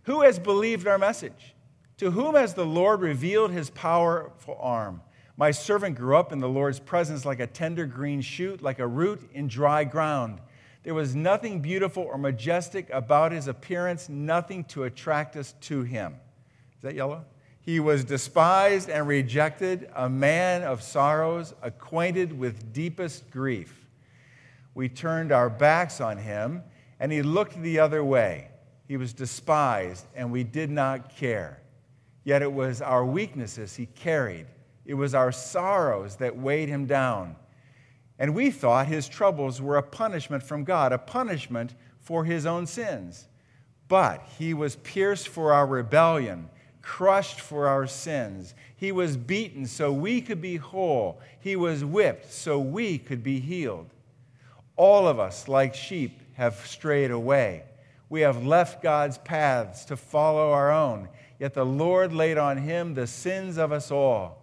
who 0.09 0.23
has 0.23 0.38
believed 0.38 0.87
our 0.87 0.97
message? 0.97 1.55
To 1.99 2.11
whom 2.11 2.35
has 2.35 2.55
the 2.55 2.65
Lord 2.65 3.03
revealed 3.03 3.50
his 3.50 3.69
powerful 3.69 4.57
arm? 4.59 5.03
My 5.37 5.50
servant 5.50 5.97
grew 5.97 6.17
up 6.17 6.33
in 6.33 6.38
the 6.38 6.49
Lord's 6.49 6.81
presence 6.81 7.27
like 7.27 7.41
a 7.41 7.47
tender 7.47 7.85
green 7.85 8.23
shoot, 8.23 8.62
like 8.62 8.79
a 8.79 8.87
root 8.87 9.29
in 9.35 9.49
dry 9.49 9.85
ground. 9.85 10.41
There 10.83 10.95
was 10.95 11.15
nothing 11.15 11.61
beautiful 11.61 12.05
or 12.05 12.17
majestic 12.17 12.88
about 12.88 13.33
his 13.33 13.49
appearance, 13.49 14.09
nothing 14.09 14.65
to 14.65 14.85
attract 14.85 15.37
us 15.37 15.55
to 15.61 15.83
him. 15.83 16.15
Is 16.77 16.83
that 16.85 16.95
yellow? 16.95 17.27
He 17.68 17.80
was 17.80 18.02
despised 18.02 18.88
and 18.88 19.06
rejected, 19.06 19.90
a 19.94 20.08
man 20.08 20.62
of 20.62 20.82
sorrows, 20.82 21.52
acquainted 21.60 22.32
with 22.32 22.72
deepest 22.72 23.30
grief. 23.30 23.87
We 24.75 24.88
turned 24.88 25.32
our 25.32 25.50
backs 25.50 26.00
on 26.00 26.16
him, 26.16 26.62
and 26.98 27.12
he 27.12 27.20
looked 27.20 27.60
the 27.60 27.78
other 27.78 28.02
way. 28.02 28.48
He 28.87 28.96
was 28.96 29.12
despised, 29.12 30.06
and 30.14 30.32
we 30.32 30.44
did 30.44 30.70
not 30.70 31.14
care. 31.14 31.60
Yet 32.25 32.40
it 32.40 32.50
was 32.50 32.80
our 32.80 33.04
weaknesses 33.04 33.76
he 33.76 33.84
carried, 33.84 34.46
it 34.87 34.94
was 34.94 35.14
our 35.14 35.30
sorrows 35.30 36.16
that 36.16 36.38
weighed 36.38 36.70
him 36.70 36.87
down. 36.87 37.37
And 38.18 38.34
we 38.34 38.50
thought 38.50 38.87
his 38.87 39.10
troubles 39.10 39.60
were 39.60 39.76
a 39.76 39.82
punishment 39.82 40.42
from 40.42 40.64
God, 40.64 40.94
a 40.94 40.96
punishment 40.96 41.75
for 42.00 42.25
his 42.25 42.46
own 42.46 42.66
sins. 42.66 43.28
But 43.88 44.26
he 44.38 44.54
was 44.54 44.76
pierced 44.76 45.28
for 45.28 45.52
our 45.52 45.66
rebellion, 45.66 46.48
crushed 46.88 47.38
for 47.38 47.68
our 47.68 47.87
sins. 47.87 48.54
He 48.75 48.92
was 48.92 49.18
beaten 49.18 49.66
so 49.66 49.92
we 49.92 50.23
could 50.23 50.40
be 50.40 50.57
whole. 50.57 51.21
He 51.38 51.54
was 51.54 51.85
whipped 51.85 52.33
so 52.33 52.59
we 52.59 52.97
could 52.97 53.23
be 53.23 53.40
healed. 53.40 53.90
All 54.75 55.07
of 55.07 55.21
us, 55.21 55.49
like 55.49 55.75
sheep, 55.75 56.18
have 56.35 56.66
strayed 56.66 57.11
away. 57.11 57.64
We 58.09 58.23
have 58.23 58.42
left 58.42 58.83
God's 58.83 59.18
paths 59.18 59.85
to 59.85 59.99
follow 59.99 60.50
our 60.50 60.73
own, 60.73 61.11
yet 61.38 61.52
the 61.52 61.66
Lord 61.66 62.14
laid 62.14 62.38
on 62.38 62.57
him 62.57 62.95
the 62.95 63.07
sins 63.07 63.59
of 63.59 63.71
us 63.71 63.90
all. 63.90 64.42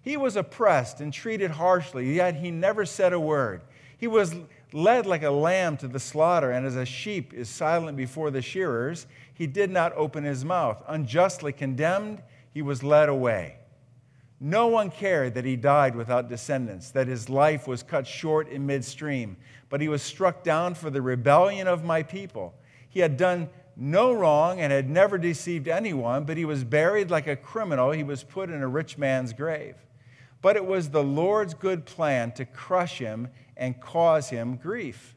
He 0.00 0.16
was 0.16 0.36
oppressed 0.36 1.00
and 1.00 1.12
treated 1.12 1.50
harshly, 1.50 2.14
yet 2.14 2.36
he 2.36 2.52
never 2.52 2.86
said 2.86 3.12
a 3.12 3.20
word. 3.20 3.62
He 3.98 4.06
was 4.06 4.36
led 4.72 5.06
like 5.06 5.24
a 5.24 5.30
lamb 5.30 5.76
to 5.78 5.88
the 5.88 5.98
slaughter, 5.98 6.52
and 6.52 6.64
as 6.64 6.76
a 6.76 6.86
sheep 6.86 7.34
is 7.34 7.48
silent 7.48 7.96
before 7.96 8.30
the 8.30 8.42
shearers, 8.42 9.08
he 9.40 9.46
did 9.46 9.70
not 9.70 9.96
open 9.96 10.22
his 10.22 10.44
mouth. 10.44 10.82
Unjustly 10.86 11.50
condemned, 11.50 12.20
he 12.52 12.60
was 12.60 12.82
led 12.82 13.08
away. 13.08 13.56
No 14.38 14.66
one 14.66 14.90
cared 14.90 15.32
that 15.32 15.46
he 15.46 15.56
died 15.56 15.96
without 15.96 16.28
descendants, 16.28 16.90
that 16.90 17.08
his 17.08 17.30
life 17.30 17.66
was 17.66 17.82
cut 17.82 18.06
short 18.06 18.50
in 18.50 18.66
midstream, 18.66 19.38
but 19.70 19.80
he 19.80 19.88
was 19.88 20.02
struck 20.02 20.44
down 20.44 20.74
for 20.74 20.90
the 20.90 21.00
rebellion 21.00 21.66
of 21.68 21.84
my 21.84 22.02
people. 22.02 22.52
He 22.90 23.00
had 23.00 23.16
done 23.16 23.48
no 23.78 24.12
wrong 24.12 24.60
and 24.60 24.70
had 24.70 24.90
never 24.90 25.16
deceived 25.16 25.68
anyone, 25.68 26.24
but 26.24 26.36
he 26.36 26.44
was 26.44 26.62
buried 26.62 27.10
like 27.10 27.26
a 27.26 27.34
criminal. 27.34 27.92
He 27.92 28.04
was 28.04 28.22
put 28.22 28.50
in 28.50 28.60
a 28.60 28.68
rich 28.68 28.98
man's 28.98 29.32
grave. 29.32 29.76
But 30.42 30.56
it 30.56 30.66
was 30.66 30.90
the 30.90 31.02
Lord's 31.02 31.54
good 31.54 31.86
plan 31.86 32.32
to 32.32 32.44
crush 32.44 32.98
him 32.98 33.28
and 33.56 33.80
cause 33.80 34.28
him 34.28 34.56
grief. 34.56 35.16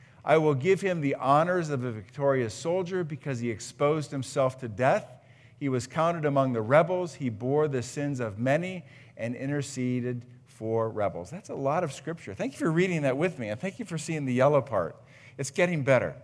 I 0.23 0.37
will 0.37 0.53
give 0.53 0.81
him 0.81 1.01
the 1.01 1.15
honors 1.15 1.69
of 1.69 1.83
a 1.83 1.91
victorious 1.91 2.53
soldier 2.53 3.03
because 3.03 3.39
he 3.39 3.49
exposed 3.49 4.11
himself 4.11 4.59
to 4.59 4.67
death. 4.67 5.05
He 5.59 5.69
was 5.69 5.87
counted 5.87 6.25
among 6.25 6.53
the 6.53 6.61
rebels. 6.61 7.15
He 7.15 7.29
bore 7.29 7.67
the 7.67 7.81
sins 7.81 8.19
of 8.19 8.37
many 8.39 8.83
and 9.17 9.35
interceded 9.35 10.25
for 10.45 10.89
rebels. 10.89 11.29
That's 11.29 11.49
a 11.49 11.55
lot 11.55 11.83
of 11.83 11.91
scripture. 11.91 12.33
Thank 12.33 12.53
you 12.53 12.59
for 12.59 12.71
reading 12.71 13.01
that 13.01 13.17
with 13.17 13.39
me, 13.39 13.49
and 13.49 13.59
thank 13.59 13.79
you 13.79 13.85
for 13.85 13.97
seeing 13.97 14.25
the 14.25 14.33
yellow 14.33 14.61
part. 14.61 14.95
It's 15.37 15.49
getting 15.49 15.83
better. 15.83 16.15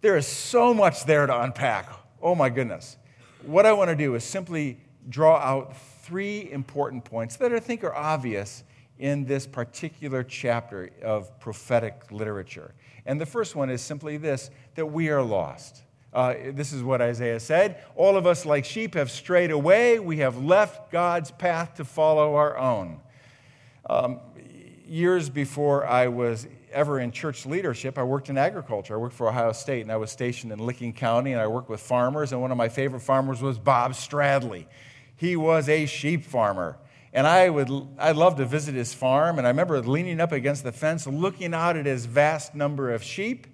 There 0.00 0.16
is 0.16 0.26
so 0.26 0.72
much 0.72 1.04
there 1.04 1.26
to 1.26 1.42
unpack. 1.42 1.90
Oh 2.22 2.34
my 2.34 2.48
goodness. 2.48 2.96
What 3.42 3.66
I 3.66 3.72
want 3.72 3.90
to 3.90 3.96
do 3.96 4.14
is 4.14 4.24
simply 4.24 4.78
draw 5.08 5.36
out 5.36 5.76
three 6.02 6.50
important 6.50 7.04
points 7.04 7.36
that 7.36 7.52
I 7.52 7.60
think 7.60 7.84
are 7.84 7.94
obvious 7.94 8.64
in 8.98 9.24
this 9.24 9.46
particular 9.46 10.22
chapter 10.22 10.90
of 11.02 11.38
prophetic 11.40 12.10
literature. 12.10 12.74
And 13.06 13.20
the 13.20 13.26
first 13.26 13.56
one 13.56 13.70
is 13.70 13.82
simply 13.82 14.16
this 14.16 14.50
that 14.76 14.86
we 14.86 15.10
are 15.10 15.22
lost. 15.22 15.82
Uh, 16.12 16.34
this 16.52 16.72
is 16.72 16.82
what 16.82 17.02
Isaiah 17.02 17.40
said. 17.40 17.82
All 17.96 18.16
of 18.16 18.24
us, 18.24 18.46
like 18.46 18.64
sheep, 18.64 18.94
have 18.94 19.10
strayed 19.10 19.50
away. 19.50 19.98
We 19.98 20.18
have 20.18 20.38
left 20.38 20.92
God's 20.92 21.32
path 21.32 21.74
to 21.74 21.84
follow 21.84 22.36
our 22.36 22.56
own. 22.56 23.00
Um, 23.90 24.20
years 24.86 25.28
before 25.28 25.84
I 25.84 26.06
was 26.06 26.46
ever 26.70 27.00
in 27.00 27.10
church 27.10 27.46
leadership, 27.46 27.98
I 27.98 28.04
worked 28.04 28.30
in 28.30 28.38
agriculture. 28.38 28.94
I 28.94 28.96
worked 28.98 29.16
for 29.16 29.28
Ohio 29.28 29.50
State, 29.52 29.82
and 29.82 29.90
I 29.90 29.96
was 29.96 30.12
stationed 30.12 30.52
in 30.52 30.60
Licking 30.60 30.92
County, 30.92 31.32
and 31.32 31.40
I 31.40 31.48
worked 31.48 31.68
with 31.68 31.80
farmers. 31.80 32.30
And 32.30 32.40
one 32.40 32.52
of 32.52 32.56
my 32.56 32.68
favorite 32.68 33.00
farmers 33.00 33.42
was 33.42 33.58
Bob 33.58 33.92
Stradley. 33.92 34.66
He 35.16 35.34
was 35.34 35.68
a 35.68 35.84
sheep 35.86 36.24
farmer. 36.24 36.78
And 37.14 37.28
I 37.28 37.48
would, 37.48 37.70
I'd 37.96 38.16
love 38.16 38.36
to 38.36 38.44
visit 38.44 38.74
his 38.74 38.92
farm. 38.92 39.38
And 39.38 39.46
I 39.46 39.50
remember 39.50 39.80
leaning 39.80 40.20
up 40.20 40.32
against 40.32 40.64
the 40.64 40.72
fence, 40.72 41.06
looking 41.06 41.54
out 41.54 41.76
at 41.76 41.86
his 41.86 42.06
vast 42.06 42.56
number 42.56 42.90
of 42.90 43.04
sheep. 43.04 43.46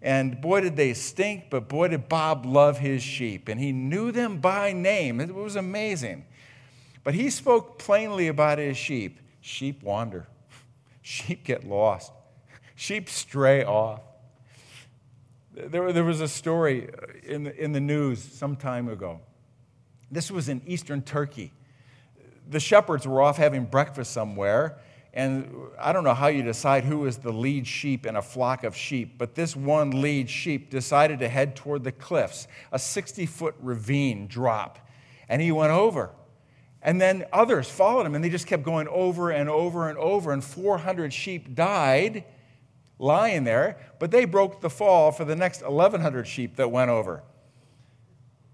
And 0.00 0.40
boy, 0.40 0.62
did 0.62 0.76
they 0.76 0.94
stink, 0.94 1.44
but 1.50 1.68
boy, 1.68 1.88
did 1.88 2.08
Bob 2.08 2.46
love 2.46 2.78
his 2.78 3.02
sheep. 3.02 3.48
And 3.48 3.60
he 3.60 3.70
knew 3.70 4.12
them 4.12 4.38
by 4.38 4.72
name. 4.72 5.20
It 5.20 5.32
was 5.34 5.56
amazing. 5.56 6.24
But 7.04 7.14
he 7.14 7.28
spoke 7.28 7.78
plainly 7.78 8.28
about 8.28 8.58
his 8.58 8.78
sheep. 8.78 9.20
Sheep 9.42 9.82
wander, 9.82 10.28
sheep 11.02 11.44
get 11.44 11.64
lost, 11.64 12.12
sheep 12.76 13.08
stray 13.08 13.64
off. 13.64 14.00
There, 15.52 15.92
there 15.92 16.04
was 16.04 16.20
a 16.20 16.28
story 16.28 16.88
in 17.24 17.44
the, 17.44 17.62
in 17.62 17.72
the 17.72 17.80
news 17.80 18.22
some 18.22 18.56
time 18.56 18.88
ago. 18.88 19.20
This 20.10 20.30
was 20.30 20.48
in 20.48 20.62
eastern 20.64 21.02
Turkey. 21.02 21.52
The 22.48 22.60
shepherds 22.60 23.06
were 23.06 23.22
off 23.22 23.36
having 23.36 23.64
breakfast 23.64 24.12
somewhere, 24.12 24.78
and 25.14 25.50
I 25.78 25.92
don't 25.92 26.04
know 26.04 26.14
how 26.14 26.28
you 26.28 26.42
decide 26.42 26.84
who 26.84 27.06
is 27.06 27.18
the 27.18 27.32
lead 27.32 27.66
sheep 27.66 28.06
in 28.06 28.16
a 28.16 28.22
flock 28.22 28.64
of 28.64 28.76
sheep, 28.76 29.18
but 29.18 29.34
this 29.34 29.54
one 29.54 30.02
lead 30.02 30.30
sheep 30.30 30.70
decided 30.70 31.18
to 31.20 31.28
head 31.28 31.54
toward 31.54 31.84
the 31.84 31.92
cliffs, 31.92 32.48
a 32.72 32.78
60 32.78 33.26
foot 33.26 33.54
ravine 33.60 34.26
drop, 34.26 34.78
and 35.28 35.42
he 35.42 35.52
went 35.52 35.72
over. 35.72 36.10
And 36.80 37.00
then 37.00 37.26
others 37.32 37.68
followed 37.68 38.06
him, 38.06 38.14
and 38.14 38.24
they 38.24 38.30
just 38.30 38.46
kept 38.46 38.64
going 38.64 38.88
over 38.88 39.30
and 39.30 39.48
over 39.48 39.88
and 39.88 39.98
over, 39.98 40.32
and 40.32 40.42
400 40.42 41.12
sheep 41.12 41.54
died 41.54 42.24
lying 42.98 43.44
there, 43.44 43.78
but 43.98 44.10
they 44.10 44.24
broke 44.24 44.60
the 44.60 44.70
fall 44.70 45.12
for 45.12 45.24
the 45.24 45.36
next 45.36 45.62
1,100 45.62 46.26
sheep 46.26 46.56
that 46.56 46.70
went 46.70 46.90
over. 46.90 47.22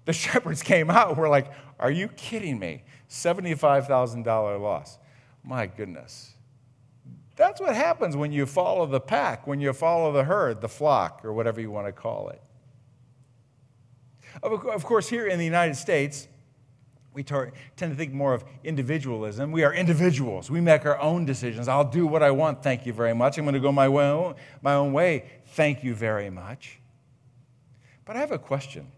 The 0.09 0.15
shepherds 0.15 0.63
came 0.63 0.89
out 0.89 1.19
were 1.19 1.29
like, 1.29 1.53
Are 1.79 1.91
you 1.91 2.09
kidding 2.09 2.59
me? 2.59 2.83
$75,000 3.11 4.25
loss. 4.59 4.99
My 5.45 5.67
goodness. 5.67 6.33
That's 7.37 7.61
what 7.61 7.75
happens 7.75 8.17
when 8.17 8.33
you 8.33 8.47
follow 8.47 8.87
the 8.87 9.01
pack, 9.01 9.47
when 9.47 9.61
you 9.61 9.71
follow 9.75 10.11
the 10.11 10.25
herd, 10.25 10.63
the 10.63 10.69
flock, 10.69 11.27
or 11.27 11.35
whatever 11.35 11.61
you 11.61 11.71
want 11.71 11.89
to 11.89 11.93
call 11.93 12.31
it. 12.31 12.41
Of 14.43 14.83
course, 14.83 15.11
here 15.11 15.27
in 15.27 15.39
the 15.39 15.45
United 15.45 15.75
States, 15.75 16.27
we 17.13 17.23
tend 17.23 17.53
to 17.77 17.95
think 17.95 18.15
more 18.15 18.33
of 18.33 18.47
individualism. 18.65 19.53
We 19.53 19.63
are 19.63 19.75
individuals. 19.75 20.51
We 20.51 20.63
make 20.63 20.87
our 20.87 20.99
own 20.99 21.27
decisions. 21.27 21.69
I'll 21.69 21.85
do 21.85 22.07
what 22.07 22.23
I 22.23 22.31
want, 22.31 22.63
thank 22.63 22.87
you 22.87 22.95
very 22.95 23.15
much. 23.15 23.37
I'm 23.37 23.45
going 23.45 23.53
to 23.53 23.61
go 23.61 23.73
my, 23.73 23.91
way, 23.91 24.35
my 24.63 24.73
own 24.73 24.95
way, 24.95 25.27
thank 25.49 25.85
you 25.85 25.95
very 25.95 26.31
much. 26.31 26.81
But 28.07 28.17
I 28.17 28.21
have 28.21 28.33
a 28.33 28.39
question. 28.39 28.91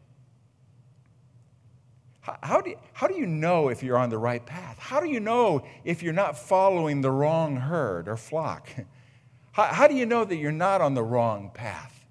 How 2.20 2.60
do, 2.60 2.70
you, 2.70 2.76
how 2.92 3.06
do 3.06 3.14
you 3.14 3.26
know 3.26 3.68
if 3.68 3.82
you're 3.82 3.96
on 3.96 4.10
the 4.10 4.18
right 4.18 4.44
path? 4.44 4.78
How 4.78 5.00
do 5.00 5.08
you 5.08 5.20
know 5.20 5.64
if 5.84 6.02
you're 6.02 6.12
not 6.12 6.38
following 6.38 7.00
the 7.00 7.10
wrong 7.10 7.56
herd 7.56 8.08
or 8.08 8.16
flock? 8.16 8.68
How, 9.52 9.64
how 9.64 9.88
do 9.88 9.96
you 9.96 10.06
know 10.06 10.24
that 10.24 10.36
you're 10.36 10.52
not 10.52 10.80
on 10.80 10.94
the 10.94 11.02
wrong 11.02 11.50
path? 11.52 12.06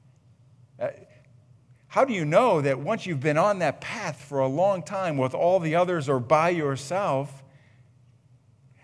Uh, 0.77 0.89
how 1.87 2.03
do 2.03 2.11
you 2.11 2.25
know 2.25 2.59
that 2.59 2.79
once 2.79 3.05
you've 3.05 3.21
been 3.21 3.37
on 3.37 3.59
that 3.59 3.79
path 3.79 4.21
for 4.21 4.39
a 4.39 4.47
long 4.47 4.83
time 4.83 5.17
with 5.17 5.33
all 5.33 5.61
the 5.61 5.73
others 5.73 6.09
or 6.09 6.19
by 6.19 6.49
yourself, 6.49 7.41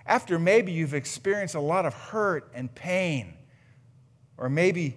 after 0.06 0.40
maybe 0.40 0.72
you've 0.72 0.94
experienced 0.94 1.54
a 1.54 1.60
lot 1.60 1.86
of 1.86 1.94
hurt 1.94 2.50
and 2.54 2.74
pain, 2.74 3.34
or 4.38 4.48
maybe 4.48 4.96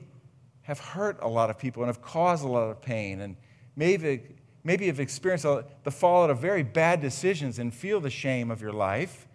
have 0.62 0.78
hurt 0.78 1.18
a 1.20 1.28
lot 1.28 1.50
of 1.50 1.58
people 1.58 1.82
and 1.82 1.88
have 1.88 2.00
caused 2.00 2.44
a 2.44 2.48
lot 2.48 2.70
of 2.70 2.80
pain, 2.80 3.20
and 3.20 3.36
maybe 3.74 4.22
maybe 4.64 4.86
have 4.86 5.00
experienced 5.00 5.46
the 5.84 5.90
fallout 5.90 6.30
of 6.30 6.38
very 6.38 6.62
bad 6.62 7.00
decisions 7.00 7.58
and 7.58 7.72
feel 7.72 8.00
the 8.00 8.10
shame 8.10 8.50
of 8.50 8.60
your 8.60 8.72
life. 8.72 9.26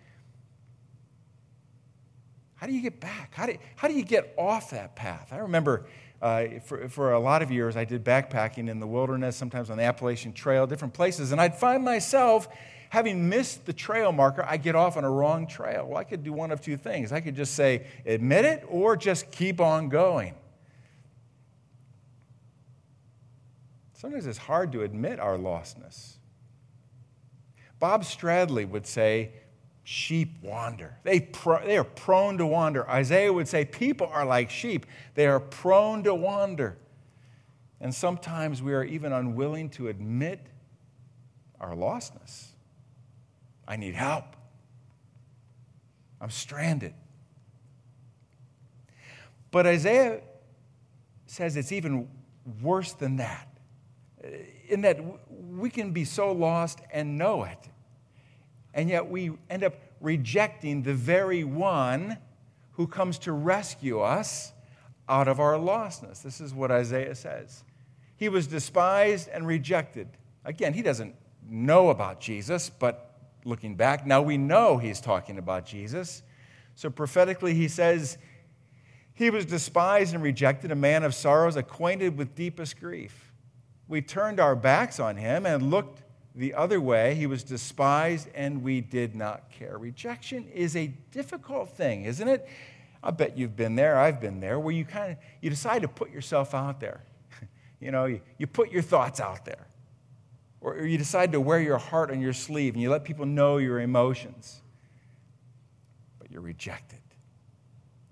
How 2.56 2.68
do 2.68 2.74
you 2.74 2.82
get 2.82 3.00
back? 3.00 3.34
How 3.34 3.46
do, 3.46 3.58
how 3.75 3.88
do 3.88 3.94
you 3.94 4.06
get 4.06 4.34
off 4.38 4.72
that 4.72 4.96
path? 4.96 5.30
I 5.32 5.38
remember 5.39 5.86
uh, 6.22 6.60
for, 6.65 6.88
for 6.88 7.12
a 7.12 7.20
lot 7.20 7.42
of 7.42 7.51
years, 7.51 7.75
I 7.75 7.84
did 7.84 8.06
backpacking 8.06 8.70
in 8.70 8.80
the 8.80 8.88
wilderness, 8.88 9.36
sometimes 9.36 9.70
on 9.70 9.77
the 9.77 9.84
Appalachian 9.84 10.32
Trail, 10.32 10.65
different 10.65 10.94
places, 10.94 11.34
and 11.34 11.42
I'd 11.42 11.58
find 11.58 11.84
myself 11.84 12.48
having 12.94 13.27
missed 13.27 13.65
the 13.65 13.74
trail 13.74 14.12
marker, 14.12 14.46
I 14.48 14.58
get 14.58 14.75
off 14.75 14.98
on 14.98 15.03
a 15.03 15.10
wrong 15.10 15.48
trail. 15.48 15.88
Well, 15.88 15.98
I 15.98 16.03
could 16.03 16.24
do 16.24 16.32
one 16.32 16.51
of 16.51 16.62
two 16.62 16.77
things. 16.77 17.12
I 17.12 17.22
could 17.22 17.36
just 17.36 17.56
say, 17.56 17.88
admit 18.06 18.46
it, 18.46 18.63
or 18.70 18.96
just 18.96 19.32
keep 19.32 19.60
on 19.60 19.89
going. 19.89 20.36
Sometimes 24.04 24.28
it's 24.28 24.38
hard 24.38 24.74
to 24.74 24.82
admit 24.82 25.18
our 25.18 25.38
lostness. 25.38 26.16
Bob 27.80 28.04
Stradley 28.04 28.68
would 28.68 28.86
say, 28.86 29.32
sheep 29.86 30.36
wander. 30.42 30.98
They, 31.04 31.20
they 31.66 31.78
are 31.78 31.86
prone 31.86 32.38
to 32.40 32.46
wander. 32.46 32.90
Isaiah 32.90 33.32
would 33.32 33.48
say, 33.48 33.64
People 33.64 34.08
are 34.08 34.26
like 34.26 34.50
sheep, 34.50 34.88
they 35.16 35.26
are 35.26 35.40
prone 35.40 36.04
to 36.04 36.14
wander. 36.14 36.78
And 37.80 37.96
sometimes 37.96 38.62
we 38.62 38.74
are 38.74 38.84
even 38.84 39.14
unwilling 39.14 39.70
to 39.72 39.88
admit 39.88 40.48
our 41.62 41.74
lostness. 41.74 42.48
I 43.66 43.78
need 43.78 43.96
help. 43.96 44.36
I'm 46.20 46.30
stranded. 46.30 46.94
But 49.50 49.66
Isaiah 49.66 50.20
says 51.26 51.56
it's 51.56 51.72
even 51.72 52.10
worse 52.62 52.92
than 52.92 53.16
that, 53.16 53.48
in 54.68 54.82
that 54.82 55.00
we 55.30 55.70
can 55.70 55.92
be 55.92 56.06
so 56.06 56.32
lost 56.32 56.80
and 56.92 57.18
know 57.18 57.44
it, 57.44 57.70
and 58.74 58.89
yet 58.89 59.10
we 59.10 59.32
end 59.50 59.63
up 59.63 59.75
rejecting 60.00 60.84
the 60.84 60.94
very 60.94 61.44
one 61.44 62.18
who 62.72 62.88
comes 62.88 63.18
to 63.20 63.32
rescue 63.32 64.00
us 64.00 64.51
out 65.08 65.27
of 65.27 65.39
our 65.39 65.53
lostness. 65.53 66.22
This 66.22 66.42
is 66.42 66.53
what 66.53 66.72
Isaiah 66.72 67.15
says. 67.15 67.63
He 68.15 68.30
was 68.30 68.48
despised 68.48 69.30
and 69.30 69.46
rejected. 69.46 70.08
Again, 70.46 70.74
he 70.74 70.82
doesn't 70.82 71.15
know 71.48 71.89
about 71.89 72.20
Jesus, 72.20 72.70
but 72.70 73.13
looking 73.46 73.75
back, 73.75 74.06
now 74.08 74.22
we 74.22 74.38
know 74.38 74.77
he's 74.77 75.01
talking 75.01 75.38
about 75.38 75.65
Jesus. 75.65 76.24
So 76.75 76.89
prophetically, 76.89 77.53
he 77.53 77.68
says, 77.68 78.18
He 79.13 79.30
was 79.30 79.46
despised 79.46 80.13
and 80.13 80.24
rejected, 80.24 80.72
a 80.72 80.75
man 80.75 81.03
of 81.03 81.13
sorrows, 81.13 81.56
acquainted 81.56 82.18
with 82.18 82.36
deepest 82.36 82.80
grief. 82.80 83.33
We 83.88 84.02
turned 84.02 84.40
our 84.40 84.56
backs 84.56 85.00
on 85.00 85.18
him 85.18 85.46
and 85.46 85.70
looked 85.70 86.02
the 86.36 86.54
other 86.54 86.82
way. 86.82 87.16
He 87.16 87.28
was 87.28 87.44
despised 87.44 88.30
and 88.34 88.63
we 88.63 88.82
did 88.82 89.16
not 89.16 89.50
care. 89.50 89.78
Rejection 89.78 90.48
is 90.54 90.75
a 90.75 90.88
difficult 91.12 91.70
thing, 91.70 92.06
isn't 92.06 92.28
it? 92.28 92.48
I 93.04 93.12
bet 93.12 93.38
you've 93.38 93.56
been 93.56 93.75
there, 93.75 93.98
I've 93.98 94.22
been 94.22 94.40
there, 94.40 94.60
where 94.60 94.74
you 94.74 94.86
kind 94.86 95.12
of 95.12 95.18
you 95.42 95.50
decide 95.50 95.82
to 95.82 95.88
put 95.88 96.12
yourself 96.12 96.54
out 96.54 96.80
there. 96.80 97.04
you 97.82 97.92
know, 97.92 98.06
you, 98.06 98.22
you 98.38 98.48
put 98.48 98.72
your 98.72 98.82
thoughts 98.82 99.20
out 99.20 99.44
there. 99.46 99.68
Or, 100.62 100.75
or 100.75 100.86
you 100.86 100.98
decide 100.98 101.34
to 101.34 101.42
wear 101.42 101.60
your 101.60 101.78
heart 101.78 102.10
on 102.10 102.22
your 102.22 102.32
sleeve 102.32 102.74
and 102.74 102.82
you 102.82 102.90
let 102.90 103.04
people 103.04 103.25
know 103.25 103.58
your 103.58 103.82
emotions. 103.82 104.62
But 106.18 106.32
you're 106.32 106.42
rejected. 106.42 107.00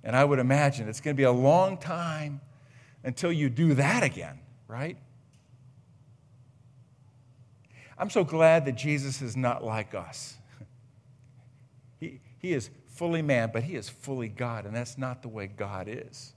And 0.03 0.15
I 0.15 0.25
would 0.25 0.39
imagine 0.39 0.89
it's 0.89 0.99
going 0.99 1.15
to 1.15 1.17
be 1.17 1.23
a 1.23 1.31
long 1.31 1.77
time 1.77 2.41
until 3.03 3.31
you 3.31 3.49
do 3.49 3.75
that 3.75 4.03
again, 4.03 4.39
right? 4.67 4.97
I'm 8.01 8.09
so 8.09 8.23
glad 8.23 8.65
that 8.65 8.71
Jesus 8.73 9.21
is 9.21 9.37
not 9.37 9.63
like 9.63 9.93
us. 9.93 10.35
He, 11.99 12.19
he 12.39 12.53
is 12.53 12.71
fully 12.87 13.21
man, 13.21 13.51
but 13.53 13.61
he 13.61 13.75
is 13.75 13.87
fully 13.87 14.27
God, 14.27 14.65
and 14.65 14.75
that's 14.75 14.97
not 14.97 15.21
the 15.21 15.27
way 15.27 15.45
God 15.45 15.87
is. 15.87 16.33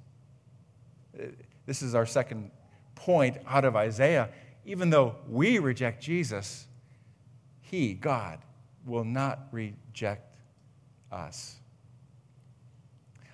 This 1.64 1.80
is 1.80 1.94
our 1.94 2.04
second 2.04 2.50
point 2.94 3.38
out 3.46 3.64
of 3.64 3.76
Isaiah. 3.76 4.28
Even 4.66 4.90
though 4.90 5.16
we 5.26 5.58
reject 5.58 6.02
Jesus, 6.02 6.66
he, 7.62 7.94
God, 7.94 8.40
will 8.84 9.04
not 9.04 9.48
reject 9.52 10.36
us. 11.10 11.56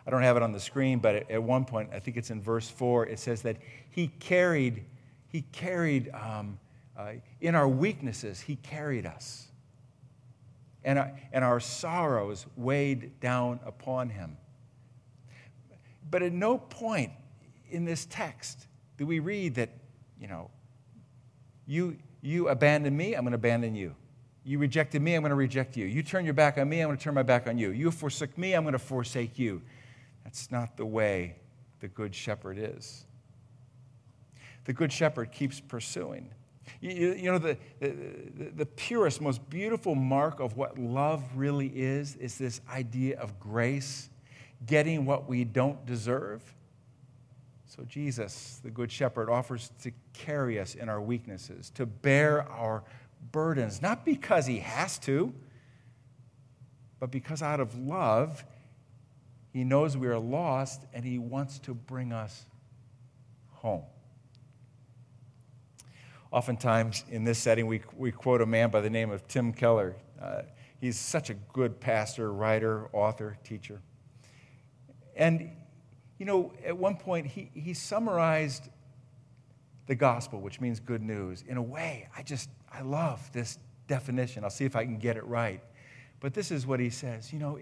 I 0.07 0.11
don't 0.11 0.23
have 0.23 0.37
it 0.37 0.45
on 0.45 0.53
the 0.53 0.61
screen, 0.61 1.01
but 1.01 1.29
at 1.29 1.43
one 1.43 1.65
point, 1.65 1.91
I 1.93 1.99
think 1.99 2.17
it's 2.17 2.31
in 2.31 2.41
verse 2.41 2.69
4, 2.71 3.07
it 3.07 3.19
says 3.19 3.43
that 3.43 3.57
he 3.91 4.07
carried, 4.21 4.85
he 5.27 5.43
carried 5.51 6.11
um, 6.15 6.61
uh, 7.01 7.13
in 7.41 7.55
our 7.55 7.69
weaknesses, 7.69 8.41
He 8.41 8.57
carried 8.57 9.07
us. 9.07 9.47
And 10.83 10.99
our, 10.99 11.13
and 11.33 11.45
our 11.45 11.61
sorrows 11.61 12.47
weighed 12.57 13.21
down 13.21 13.61
upon 13.65 14.11
Him. 14.11 14.37
But 16.11 16.23
at 16.23 16.33
no 16.33 16.59
point 16.59 17.13
in 17.71 17.85
this 17.85 18.07
text 18.07 18.67
do 18.97 19.07
we 19.07 19.19
read 19.19 19.55
that, 19.55 19.71
you 20.21 20.29
know, 20.29 20.51
you, 21.67 21.97
you 22.21 22.49
abandoned 22.49 22.95
me, 22.95 23.15
I'm 23.15 23.23
going 23.23 23.33
to 23.33 23.37
abandon 23.37 23.75
you. 23.75 23.95
You 24.45 24.59
rejected 24.59 25.01
me, 25.01 25.15
I'm 25.15 25.23
going 25.23 25.31
to 25.31 25.37
reject 25.37 25.75
you. 25.75 25.87
You 25.87 26.03
turn 26.03 26.27
your 26.27 26.35
back 26.35 26.59
on 26.59 26.69
me, 26.69 26.81
I'm 26.81 26.89
going 26.89 26.99
to 26.99 27.03
turn 27.03 27.15
my 27.15 27.23
back 27.23 27.47
on 27.47 27.57
you. 27.57 27.71
You 27.71 27.91
forsook 27.91 28.37
me, 28.37 28.53
I'm 28.53 28.63
going 28.63 28.73
to 28.73 28.79
forsake 28.79 29.39
you. 29.39 29.63
That's 30.23 30.51
not 30.51 30.77
the 30.77 30.85
way 30.85 31.37
the 31.81 31.89
Good 31.89 32.15
Shepherd 32.15 32.59
is. 32.59 33.07
The 34.65 34.75
Good 34.75 34.93
Shepherd 34.93 35.33
keeps 35.33 35.61
pursuing. 35.61 36.31
You, 36.81 37.13
you 37.13 37.31
know, 37.31 37.39
the, 37.39 37.59
the, 37.79 38.51
the 38.57 38.67
purest, 38.67 39.21
most 39.21 39.49
beautiful 39.51 39.95
mark 39.95 40.41
of 40.41 40.57
what 40.57 40.79
love 40.79 41.23
really 41.37 41.67
is, 41.67 42.17
is 42.17 42.39
this 42.39 42.63
idea 42.71 43.19
of 43.19 43.39
grace, 43.39 44.09
getting 44.67 45.05
what 45.05 45.29
we 45.29 45.45
don't 45.45 45.85
deserve. 45.85 46.43
So, 47.67 47.85
Jesus, 47.85 48.61
the 48.65 48.71
Good 48.71 48.91
Shepherd, 48.91 49.29
offers 49.29 49.71
to 49.83 49.93
carry 50.15 50.59
us 50.59 50.75
in 50.75 50.89
our 50.89 51.01
weaknesses, 51.01 51.71
to 51.75 51.85
bear 51.85 52.51
our 52.51 52.83
burdens, 53.31 53.83
not 53.83 54.05
because 54.05 54.47
he 54.47 54.59
has 54.61 54.99
to, 55.01 55.35
but 56.99 57.11
because 57.11 57.43
out 57.43 57.61
of 57.61 57.79
love, 57.79 58.45
he 59.53 59.65
knows 59.65 59.97
we 59.97 60.07
are 60.09 60.19
lost 60.19 60.83
and 60.95 61.05
he 61.05 61.19
wants 61.19 61.59
to 61.61 61.75
bring 61.75 62.13
us 62.13 62.47
home. 63.51 63.85
Oftentimes 66.33 67.05
in 67.11 67.25
this 67.25 67.39
setting, 67.39 67.67
we, 67.67 67.83
we 67.97 68.13
quote 68.13 68.41
a 68.41 68.47
man 68.47 68.71
by 68.71 68.81
the 68.81 68.91
name 68.91 69.11
of 69.11 69.27
Tim 69.27 69.53
Keller. 69.53 69.97
Uh, 70.21 70.43
he's 70.81 70.99
such 70.99 71.29
a 71.31 71.35
good 71.35 71.81
pastor, 71.81 72.33
writer, 72.33 72.89
author, 72.93 73.37
teacher. 73.43 73.81
And, 75.17 75.51
you 76.19 76.27
know, 76.27 76.53
at 76.65 76.77
one 76.77 76.97
point, 76.97 77.27
he, 77.27 77.51
he 77.53 77.75
summarized 77.75 78.69
the 79.87 79.97
gospel, 79.97 80.41
which 80.41 80.61
means 80.61 80.79
good 80.79 81.03
news, 81.03 81.43
in 81.49 81.57
a 81.57 81.63
way 81.63 82.09
I 82.17 82.23
just, 82.23 82.49
I 82.73 82.83
love 82.83 83.29
this 83.33 83.59
definition. 83.89 84.45
I'll 84.45 84.51
see 84.51 84.65
if 84.65 84.77
I 84.77 84.85
can 84.85 84.99
get 84.99 85.17
it 85.17 85.27
right. 85.27 85.61
But 86.21 86.33
this 86.33 86.53
is 86.53 86.67
what 86.67 86.79
he 86.79 86.91
says 86.91 87.33
you 87.33 87.41
know, 87.41 87.59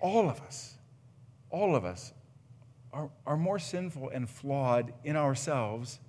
all 0.00 0.28
of 0.28 0.40
us, 0.40 0.74
all 1.50 1.76
of 1.76 1.84
us 1.84 2.12
are, 2.92 3.10
are 3.26 3.36
more 3.36 3.60
sinful 3.60 4.08
and 4.08 4.28
flawed 4.28 4.92
in 5.04 5.16
ourselves 5.16 6.00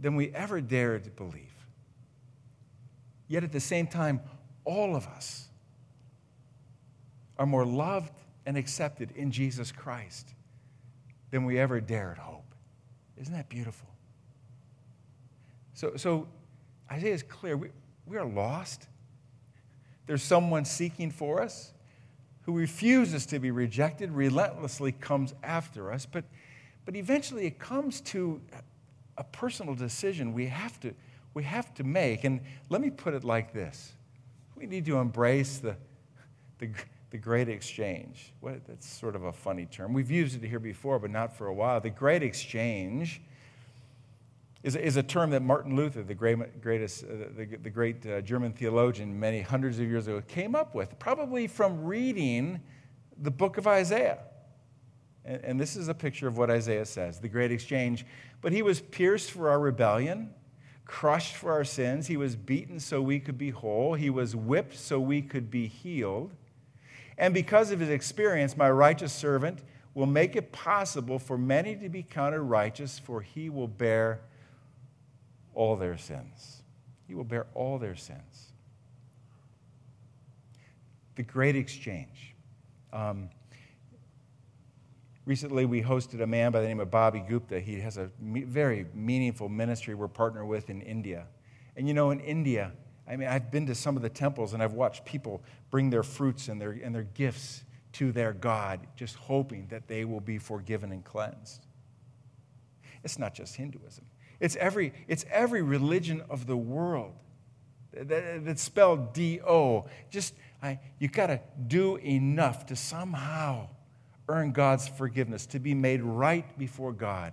than 0.00 0.16
we 0.16 0.30
ever 0.30 0.60
dared 0.60 1.04
to 1.04 1.10
believe. 1.10 1.54
Yet 3.28 3.44
at 3.44 3.52
the 3.52 3.60
same 3.60 3.86
time, 3.86 4.20
all 4.64 4.94
of 4.96 5.06
us 5.06 5.48
are 7.38 7.46
more 7.46 7.64
loved 7.64 8.12
and 8.46 8.56
accepted 8.56 9.10
in 9.16 9.30
Jesus 9.30 9.72
Christ 9.72 10.34
than 11.30 11.44
we 11.44 11.58
ever 11.58 11.80
dared 11.80 12.18
hope. 12.18 12.54
Isn't 13.16 13.34
that 13.34 13.48
beautiful? 13.48 13.88
So, 15.72 15.96
so 15.96 16.28
Isaiah 16.90 17.14
is 17.14 17.22
clear. 17.22 17.56
We, 17.56 17.68
we 18.06 18.16
are 18.16 18.26
lost. 18.26 18.86
There's 20.06 20.22
someone 20.22 20.64
seeking 20.64 21.10
for 21.10 21.42
us 21.42 21.72
who 22.42 22.52
refuses 22.52 23.24
to 23.26 23.38
be 23.38 23.50
rejected, 23.50 24.12
relentlessly 24.12 24.92
comes 24.92 25.34
after 25.42 25.90
us, 25.90 26.04
but, 26.06 26.24
but 26.84 26.94
eventually 26.94 27.46
it 27.46 27.58
comes 27.58 28.02
to 28.02 28.40
a 29.16 29.24
personal 29.24 29.74
decision 29.74 30.32
we 30.32 30.46
have 30.46 30.78
to, 30.80 30.94
we 31.34 31.44
have 31.44 31.72
to 31.74 31.84
make. 31.84 32.24
And 32.24 32.40
let 32.68 32.80
me 32.80 32.90
put 32.90 33.14
it 33.14 33.24
like 33.24 33.52
this 33.52 33.94
we 34.56 34.66
need 34.66 34.84
to 34.86 34.98
embrace 34.98 35.58
the, 35.58 35.76
the, 36.58 36.70
the 37.10 37.18
great 37.18 37.48
exchange. 37.48 38.32
What, 38.40 38.64
that's 38.66 38.88
sort 38.88 39.16
of 39.16 39.24
a 39.24 39.32
funny 39.32 39.66
term. 39.66 39.92
We've 39.92 40.10
used 40.10 40.42
it 40.42 40.46
here 40.46 40.60
before, 40.60 40.98
but 40.98 41.10
not 41.10 41.36
for 41.36 41.48
a 41.48 41.54
while. 41.54 41.80
The 41.80 41.90
great 41.90 42.22
exchange 42.22 43.20
is, 44.62 44.76
is 44.76 44.96
a 44.96 45.02
term 45.02 45.30
that 45.30 45.42
Martin 45.42 45.76
Luther, 45.76 46.02
the, 46.02 46.14
great, 46.14 46.62
greatest, 46.62 47.04
uh, 47.04 47.28
the, 47.36 47.44
the 47.62 47.70
great 47.70 48.06
uh, 48.06 48.20
German 48.20 48.52
theologian 48.52 49.18
many 49.18 49.42
hundreds 49.42 49.78
of 49.78 49.88
years 49.88 50.06
ago, 50.06 50.22
came 50.26 50.54
up 50.54 50.74
with, 50.74 50.98
probably 50.98 51.46
from 51.46 51.84
reading 51.84 52.60
the 53.20 53.30
book 53.30 53.58
of 53.58 53.66
Isaiah. 53.66 54.18
And, 55.24 55.58
this 55.58 55.74
is 55.74 55.88
a 55.88 55.94
picture 55.94 56.28
of 56.28 56.36
what 56.36 56.50
Isaiah 56.50 56.84
says 56.84 57.18
the 57.18 57.28
great 57.28 57.50
exchange. 57.50 58.04
But 58.42 58.52
he 58.52 58.62
was 58.62 58.80
pierced 58.80 59.30
for 59.30 59.48
our 59.48 59.58
rebellion, 59.58 60.34
crushed 60.84 61.34
for 61.34 61.52
our 61.52 61.64
sins. 61.64 62.06
He 62.06 62.16
was 62.16 62.36
beaten 62.36 62.78
so 62.78 63.00
we 63.00 63.20
could 63.20 63.38
be 63.38 63.50
whole. 63.50 63.94
He 63.94 64.10
was 64.10 64.36
whipped 64.36 64.76
so 64.76 65.00
we 65.00 65.22
could 65.22 65.50
be 65.50 65.66
healed. 65.66 66.32
And 67.16 67.32
because 67.32 67.70
of 67.70 67.80
his 67.80 67.88
experience, 67.88 68.56
my 68.56 68.70
righteous 68.70 69.12
servant 69.12 69.62
will 69.94 70.06
make 70.06 70.36
it 70.36 70.52
possible 70.52 71.18
for 71.18 71.38
many 71.38 71.76
to 71.76 71.88
be 71.88 72.02
counted 72.02 72.40
righteous, 72.40 72.98
for 72.98 73.22
he 73.22 73.48
will 73.48 73.68
bear 73.68 74.20
all 75.54 75.76
their 75.76 75.96
sins. 75.96 76.62
He 77.06 77.14
will 77.14 77.24
bear 77.24 77.46
all 77.54 77.78
their 77.78 77.94
sins. 77.94 78.52
The 81.14 81.22
great 81.22 81.54
exchange. 81.54 82.34
Um, 82.92 83.30
Recently, 85.26 85.64
we 85.64 85.82
hosted 85.82 86.20
a 86.20 86.26
man 86.26 86.52
by 86.52 86.60
the 86.60 86.68
name 86.68 86.80
of 86.80 86.90
Bobby 86.90 87.20
Gupta. 87.26 87.58
He 87.58 87.80
has 87.80 87.96
a 87.96 88.10
very 88.20 88.86
meaningful 88.92 89.48
ministry 89.48 89.94
we're 89.94 90.06
partnered 90.06 90.46
with 90.46 90.68
in 90.68 90.82
India. 90.82 91.26
And 91.76 91.88
you 91.88 91.94
know, 91.94 92.10
in 92.10 92.20
India, 92.20 92.72
I 93.08 93.16
mean, 93.16 93.28
I've 93.28 93.50
been 93.50 93.66
to 93.66 93.74
some 93.74 93.96
of 93.96 94.02
the 94.02 94.10
temples 94.10 94.52
and 94.52 94.62
I've 94.62 94.74
watched 94.74 95.04
people 95.06 95.42
bring 95.70 95.88
their 95.88 96.02
fruits 96.02 96.48
and 96.48 96.60
their, 96.60 96.72
and 96.72 96.94
their 96.94 97.04
gifts 97.04 97.64
to 97.92 98.12
their 98.12 98.32
God, 98.32 98.80
just 98.96 99.16
hoping 99.16 99.66
that 99.68 99.88
they 99.88 100.04
will 100.04 100.20
be 100.20 100.36
forgiven 100.36 100.92
and 100.92 101.02
cleansed. 101.04 101.66
It's 103.02 103.18
not 103.18 103.34
just 103.34 103.56
Hinduism, 103.56 104.04
it's 104.40 104.56
every, 104.56 104.92
it's 105.08 105.24
every 105.30 105.62
religion 105.62 106.22
of 106.28 106.46
the 106.46 106.56
world 106.56 107.14
that's 107.92 108.62
spelled 108.62 109.14
D 109.14 109.40
O. 109.40 109.86
Just, 110.10 110.34
I, 110.62 110.80
you 110.98 111.08
got 111.08 111.28
to 111.28 111.40
do 111.66 111.96
enough 111.96 112.66
to 112.66 112.76
somehow 112.76 113.68
earn 114.28 114.52
God's 114.52 114.88
forgiveness, 114.88 115.46
to 115.46 115.58
be 115.58 115.74
made 115.74 116.02
right 116.02 116.58
before 116.58 116.92
God. 116.92 117.32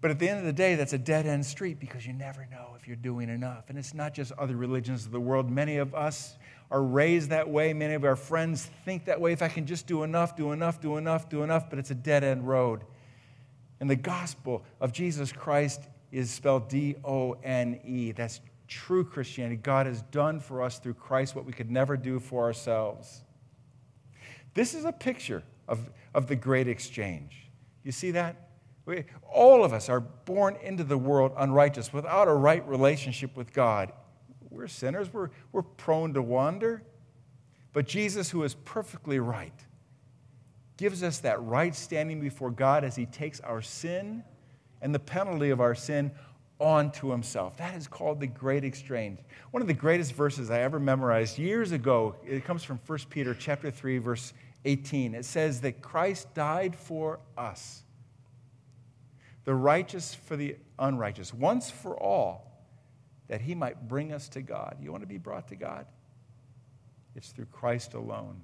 But 0.00 0.10
at 0.10 0.18
the 0.18 0.28
end 0.28 0.40
of 0.40 0.44
the 0.44 0.52
day, 0.52 0.74
that's 0.74 0.92
a 0.92 0.98
dead 0.98 1.26
end 1.26 1.46
street 1.46 1.80
because 1.80 2.06
you 2.06 2.12
never 2.12 2.46
know 2.50 2.74
if 2.78 2.86
you're 2.86 2.94
doing 2.94 3.30
enough. 3.30 3.70
And 3.70 3.78
it's 3.78 3.94
not 3.94 4.12
just 4.12 4.32
other 4.32 4.54
religions 4.54 5.06
of 5.06 5.12
the 5.12 5.20
world. 5.20 5.50
Many 5.50 5.78
of 5.78 5.94
us 5.94 6.36
are 6.70 6.82
raised 6.82 7.30
that 7.30 7.48
way. 7.48 7.72
Many 7.72 7.94
of 7.94 8.04
our 8.04 8.16
friends 8.16 8.70
think 8.84 9.06
that 9.06 9.18
way. 9.18 9.32
If 9.32 9.40
I 9.40 9.48
can 9.48 9.64
just 9.64 9.86
do 9.86 10.02
enough, 10.02 10.36
do 10.36 10.52
enough, 10.52 10.78
do 10.78 10.98
enough, 10.98 11.30
do 11.30 11.42
enough, 11.42 11.70
but 11.70 11.78
it's 11.78 11.90
a 11.90 11.94
dead 11.94 12.22
end 12.22 12.46
road. 12.46 12.82
And 13.80 13.88
the 13.88 13.96
gospel 13.96 14.62
of 14.78 14.92
Jesus 14.92 15.32
Christ 15.32 15.80
is 16.12 16.30
spelled 16.30 16.68
D 16.68 16.96
O 17.02 17.38
N 17.42 17.80
E. 17.84 18.12
That's 18.12 18.42
true 18.68 19.04
Christianity. 19.04 19.56
God 19.56 19.86
has 19.86 20.02
done 20.02 20.38
for 20.38 20.62
us 20.62 20.78
through 20.78 20.94
Christ 20.94 21.34
what 21.34 21.46
we 21.46 21.52
could 21.52 21.70
never 21.70 21.96
do 21.96 22.20
for 22.20 22.44
ourselves. 22.44 23.22
This 24.54 24.74
is 24.74 24.84
a 24.84 24.92
picture 24.92 25.42
of, 25.68 25.90
of 26.14 26.28
the 26.28 26.36
great 26.36 26.68
exchange. 26.68 27.48
You 27.82 27.92
see 27.92 28.12
that? 28.12 28.36
We, 28.86 29.04
all 29.30 29.64
of 29.64 29.72
us 29.72 29.88
are 29.88 30.00
born 30.00 30.56
into 30.62 30.84
the 30.84 30.98
world 30.98 31.32
unrighteous 31.36 31.92
without 31.92 32.28
a 32.28 32.32
right 32.32 32.66
relationship 32.68 33.36
with 33.36 33.52
God. 33.52 33.92
We're 34.50 34.68
sinners, 34.68 35.12
we're, 35.12 35.30
we're 35.52 35.62
prone 35.62 36.14
to 36.14 36.22
wander. 36.22 36.82
But 37.72 37.86
Jesus, 37.86 38.30
who 38.30 38.44
is 38.44 38.54
perfectly 38.54 39.18
right, 39.18 39.58
gives 40.76 41.02
us 41.02 41.18
that 41.20 41.42
right 41.42 41.74
standing 41.74 42.20
before 42.20 42.50
God 42.50 42.84
as 42.84 42.94
he 42.94 43.06
takes 43.06 43.40
our 43.40 43.62
sin 43.62 44.22
and 44.80 44.94
the 44.94 45.00
penalty 45.00 45.50
of 45.50 45.60
our 45.60 45.74
sin 45.74 46.12
onto 46.60 47.10
himself. 47.10 47.56
That 47.56 47.74
is 47.74 47.88
called 47.88 48.20
the 48.20 48.26
great 48.26 48.64
exchange. 48.64 49.18
One 49.50 49.60
of 49.60 49.66
the 49.66 49.74
greatest 49.74 50.12
verses 50.12 50.50
I 50.50 50.60
ever 50.60 50.78
memorized 50.78 51.38
years 51.38 51.72
ago, 51.72 52.14
it 52.24 52.44
comes 52.44 52.62
from 52.62 52.78
1 52.86 52.98
Peter 53.10 53.34
chapter 53.34 53.70
3 53.70 53.98
verse 53.98 54.32
18. 54.64 55.14
It 55.14 55.24
says 55.24 55.60
that 55.62 55.82
Christ 55.82 56.32
died 56.34 56.76
for 56.76 57.20
us 57.36 57.84
the 59.44 59.54
righteous 59.54 60.14
for 60.14 60.36
the 60.36 60.56
unrighteous, 60.78 61.32
once 61.32 61.70
for 61.70 61.96
all, 62.00 62.50
that 63.28 63.40
he 63.42 63.54
might 63.54 63.88
bring 63.88 64.12
us 64.12 64.28
to 64.30 64.42
God. 64.42 64.76
You 64.80 64.90
want 64.90 65.02
to 65.02 65.06
be 65.06 65.18
brought 65.18 65.48
to 65.48 65.56
God? 65.56 65.86
It's 67.14 67.30
through 67.30 67.46
Christ 67.46 67.94
alone 67.94 68.40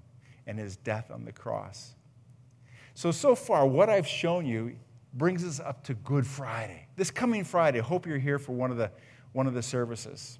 and 0.47 0.59
his 0.59 0.77
death 0.77 1.11
on 1.11 1.25
the 1.25 1.33
cross. 1.33 1.95
So, 2.95 3.11
so 3.11 3.35
far, 3.35 3.67
what 3.67 3.89
I've 3.89 4.07
shown 4.07 4.47
you 4.47 4.77
brings 5.13 5.45
us 5.45 5.59
up 5.59 5.85
to 5.85 5.95
Good 5.95 6.27
Friday. 6.27 6.87
This 6.97 7.11
coming 7.11 7.45
Friday, 7.45 7.81
hope 7.81 8.07
you're 8.07 8.19
here 8.19 8.39
for 8.39 8.53
one 8.53 8.71
of 8.71 8.77
the, 8.77 8.91
one 9.33 9.47
of 9.47 9.55
the 9.55 9.63
services. 9.63 10.39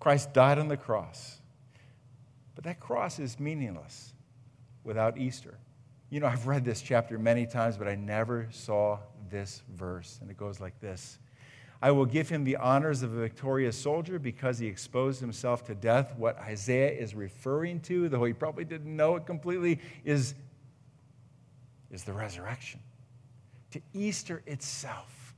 Christ 0.00 0.32
died 0.32 0.58
on 0.58 0.68
the 0.68 0.76
cross, 0.76 1.40
but 2.54 2.64
that 2.64 2.80
cross 2.80 3.18
is 3.18 3.40
meaningless 3.40 4.12
without 4.84 5.18
Easter. 5.18 5.58
You 6.10 6.20
know, 6.20 6.26
I've 6.26 6.46
read 6.46 6.64
this 6.64 6.82
chapter 6.82 7.18
many 7.18 7.46
times, 7.46 7.76
but 7.76 7.88
I 7.88 7.94
never 7.94 8.48
saw 8.50 8.98
this 9.30 9.62
verse. 9.74 10.18
And 10.20 10.30
it 10.30 10.36
goes 10.36 10.60
like 10.60 10.78
this 10.80 11.18
I 11.82 11.90
will 11.90 12.06
give 12.06 12.28
him 12.28 12.44
the 12.44 12.56
honors 12.56 13.02
of 13.02 13.12
a 13.12 13.20
victorious 13.20 13.76
soldier 13.76 14.18
because 14.18 14.58
he 14.58 14.66
exposed 14.66 15.20
himself 15.20 15.64
to 15.66 15.74
death. 15.74 16.14
What 16.16 16.38
Isaiah 16.38 16.90
is 16.90 17.14
referring 17.14 17.80
to, 17.80 18.08
though 18.08 18.24
he 18.24 18.32
probably 18.32 18.64
didn't 18.64 18.94
know 18.94 19.16
it 19.16 19.26
completely, 19.26 19.80
is, 20.04 20.34
is 21.90 22.04
the 22.04 22.12
resurrection, 22.12 22.80
to 23.72 23.80
Easter 23.92 24.42
itself. 24.46 25.34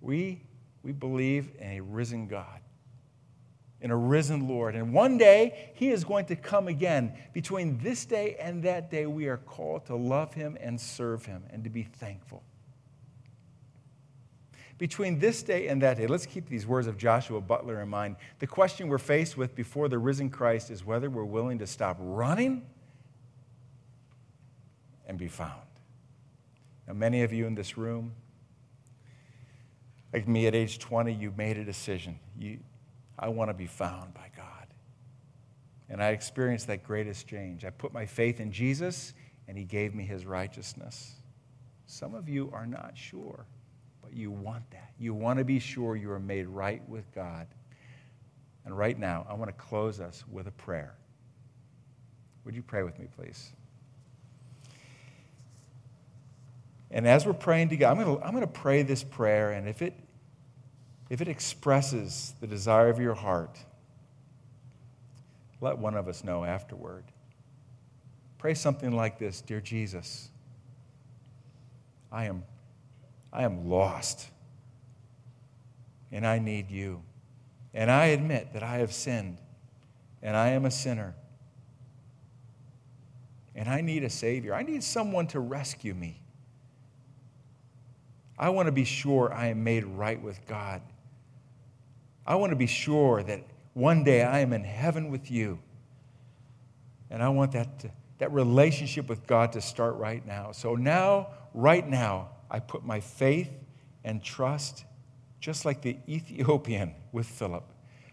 We, 0.00 0.40
we 0.82 0.92
believe 0.92 1.50
in 1.60 1.72
a 1.72 1.80
risen 1.80 2.28
God 2.28 2.60
in 3.80 3.90
a 3.90 3.96
risen 3.96 4.48
Lord. 4.48 4.74
And 4.74 4.92
one 4.92 5.18
day, 5.18 5.70
He 5.74 5.90
is 5.90 6.04
going 6.04 6.26
to 6.26 6.36
come 6.36 6.68
again. 6.68 7.12
Between 7.32 7.78
this 7.78 8.04
day 8.04 8.36
and 8.40 8.62
that 8.64 8.90
day, 8.90 9.06
we 9.06 9.26
are 9.28 9.36
called 9.36 9.86
to 9.86 9.94
love 9.94 10.34
Him 10.34 10.56
and 10.60 10.80
serve 10.80 11.26
Him 11.26 11.44
and 11.50 11.64
to 11.64 11.70
be 11.70 11.84
thankful. 11.84 12.42
Between 14.78 15.18
this 15.18 15.42
day 15.42 15.66
and 15.66 15.82
that 15.82 15.96
day, 15.96 16.06
let's 16.06 16.26
keep 16.26 16.48
these 16.48 16.66
words 16.66 16.86
of 16.86 16.96
Joshua 16.96 17.40
Butler 17.40 17.82
in 17.82 17.88
mind. 17.88 18.14
The 18.38 18.46
question 18.46 18.88
we're 18.88 18.98
faced 18.98 19.36
with 19.36 19.54
before 19.56 19.88
the 19.88 19.98
risen 19.98 20.30
Christ 20.30 20.70
is 20.70 20.84
whether 20.84 21.10
we're 21.10 21.24
willing 21.24 21.58
to 21.58 21.66
stop 21.66 21.96
running 22.00 22.64
and 25.06 25.18
be 25.18 25.26
found. 25.26 25.62
Now, 26.86 26.94
many 26.94 27.22
of 27.22 27.32
you 27.32 27.46
in 27.46 27.56
this 27.56 27.76
room, 27.76 28.12
like 30.12 30.28
me 30.28 30.46
at 30.46 30.54
age 30.54 30.78
20, 30.78 31.12
you 31.12 31.34
made 31.36 31.58
a 31.58 31.64
decision. 31.64 32.18
You, 32.38 32.58
I 33.18 33.28
want 33.28 33.50
to 33.50 33.54
be 33.54 33.66
found 33.66 34.14
by 34.14 34.30
God. 34.36 34.66
And 35.88 36.02
I 36.02 36.10
experienced 36.10 36.66
that 36.66 36.84
greatest 36.84 37.26
change. 37.26 37.64
I 37.64 37.70
put 37.70 37.92
my 37.92 38.06
faith 38.06 38.40
in 38.40 38.52
Jesus, 38.52 39.14
and 39.46 39.56
He 39.56 39.64
gave 39.64 39.94
me 39.94 40.04
His 40.04 40.26
righteousness. 40.26 41.14
Some 41.86 42.14
of 42.14 42.28
you 42.28 42.50
are 42.52 42.66
not 42.66 42.92
sure, 42.94 43.46
but 44.02 44.12
you 44.12 44.30
want 44.30 44.70
that. 44.70 44.92
You 44.98 45.14
want 45.14 45.38
to 45.38 45.44
be 45.44 45.58
sure 45.58 45.96
you 45.96 46.10
are 46.10 46.20
made 46.20 46.46
right 46.46 46.86
with 46.88 47.10
God. 47.14 47.46
And 48.64 48.76
right 48.76 48.98
now, 48.98 49.26
I 49.28 49.34
want 49.34 49.48
to 49.48 49.54
close 49.64 49.98
us 49.98 50.24
with 50.30 50.46
a 50.46 50.52
prayer. 50.52 50.94
Would 52.44 52.54
you 52.54 52.62
pray 52.62 52.82
with 52.82 52.98
me, 52.98 53.08
please? 53.16 53.52
And 56.90 57.06
as 57.06 57.26
we're 57.26 57.32
praying 57.32 57.68
together, 57.68 58.00
I'm 58.00 58.32
going 58.32 58.40
to, 58.40 58.46
pray 58.46 58.82
this 58.82 59.04
prayer, 59.04 59.52
and 59.52 59.68
if 59.68 59.82
it 59.82 59.94
if 61.10 61.20
it 61.20 61.28
expresses 61.28 62.34
the 62.40 62.46
desire 62.46 62.88
of 62.88 62.98
your 62.98 63.14
heart, 63.14 63.58
let 65.60 65.78
one 65.78 65.94
of 65.94 66.06
us 66.06 66.22
know 66.22 66.44
afterward. 66.44 67.04
Pray 68.38 68.54
something 68.54 68.92
like 68.92 69.18
this 69.18 69.40
Dear 69.40 69.60
Jesus, 69.60 70.30
I 72.12 72.26
am, 72.26 72.44
I 73.32 73.42
am 73.42 73.68
lost, 73.68 74.28
and 76.12 76.26
I 76.26 76.38
need 76.38 76.70
you. 76.70 77.02
And 77.74 77.90
I 77.90 78.06
admit 78.06 78.52
that 78.54 78.62
I 78.62 78.76
have 78.76 78.92
sinned, 78.92 79.38
and 80.22 80.36
I 80.36 80.48
am 80.48 80.64
a 80.64 80.70
sinner. 80.70 81.14
And 83.54 83.68
I 83.68 83.80
need 83.80 84.04
a 84.04 84.10
Savior. 84.10 84.54
I 84.54 84.62
need 84.62 84.84
someone 84.84 85.26
to 85.28 85.40
rescue 85.40 85.94
me. 85.94 86.20
I 88.38 88.50
want 88.50 88.66
to 88.66 88.72
be 88.72 88.84
sure 88.84 89.32
I 89.32 89.46
am 89.48 89.64
made 89.64 89.84
right 89.84 90.20
with 90.20 90.46
God. 90.46 90.80
I 92.28 92.34
want 92.34 92.50
to 92.50 92.56
be 92.56 92.66
sure 92.66 93.22
that 93.22 93.42
one 93.72 94.04
day 94.04 94.22
I 94.22 94.40
am 94.40 94.52
in 94.52 94.62
heaven 94.62 95.10
with 95.10 95.30
you. 95.30 95.58
And 97.08 97.22
I 97.22 97.30
want 97.30 97.52
that, 97.52 97.86
that 98.18 98.30
relationship 98.32 99.08
with 99.08 99.26
God 99.26 99.52
to 99.54 99.62
start 99.62 99.96
right 99.96 100.24
now. 100.26 100.52
So 100.52 100.74
now, 100.74 101.28
right 101.54 101.88
now, 101.88 102.28
I 102.50 102.60
put 102.60 102.84
my 102.84 103.00
faith 103.00 103.50
and 104.04 104.22
trust, 104.22 104.84
just 105.40 105.64
like 105.64 105.80
the 105.80 105.96
Ethiopian 106.08 106.94
with 107.12 107.26
Philip. 107.26 107.64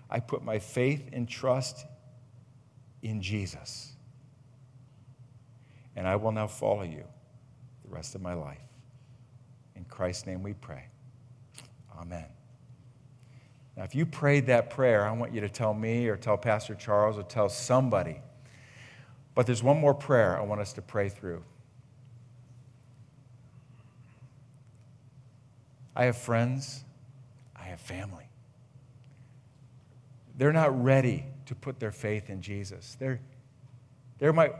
I 0.10 0.21
put 0.21 0.45
my 0.45 0.60
faith 0.60 1.10
and 1.12 1.28
trust 1.28 1.86
in 3.01 3.21
Jesus. 3.21 3.91
And 5.97 6.08
I 6.08 6.15
will 6.15 6.32
now 6.32 6.47
follow 6.47 6.84
you 6.84 7.04
the 7.84 7.89
rest 7.89 8.15
of 8.15 8.21
my 8.21 8.34
life. 8.34 8.60
In 9.75 9.84
Christ's 9.84 10.25
name 10.25 10.41
we 10.41 10.54
pray. 10.54 10.86
Amen. 11.99 12.35
Now, 13.77 13.83
if 13.83 13.93
you 13.93 14.05
prayed 14.05 14.47
that 14.47 14.69
prayer, 14.69 15.05
I 15.05 15.11
want 15.11 15.33
you 15.33 15.41
to 15.41 15.49
tell 15.49 15.73
me 15.73 16.07
or 16.07 16.15
tell 16.15 16.38
Pastor 16.38 16.75
Charles 16.75 17.17
or 17.17 17.23
tell 17.23 17.49
somebody. 17.49 18.21
But 19.33 19.45
there's 19.45 19.61
one 19.61 19.77
more 19.77 19.93
prayer 19.93 20.39
I 20.39 20.43
want 20.43 20.61
us 20.61 20.71
to 20.73 20.81
pray 20.81 21.09
through. 21.09 21.43
I 25.95 26.05
have 26.05 26.17
friends, 26.17 26.83
I 27.55 27.63
have 27.63 27.79
family. 27.79 28.29
They're 30.38 30.53
not 30.53 30.83
ready 30.83 31.25
to 31.45 31.55
put 31.55 31.79
their 31.79 31.91
faith 31.91 32.29
in 32.29 32.41
Jesus. 32.41 32.97
They're, 32.99 33.21
they're 34.19 34.33
my, 34.33 34.51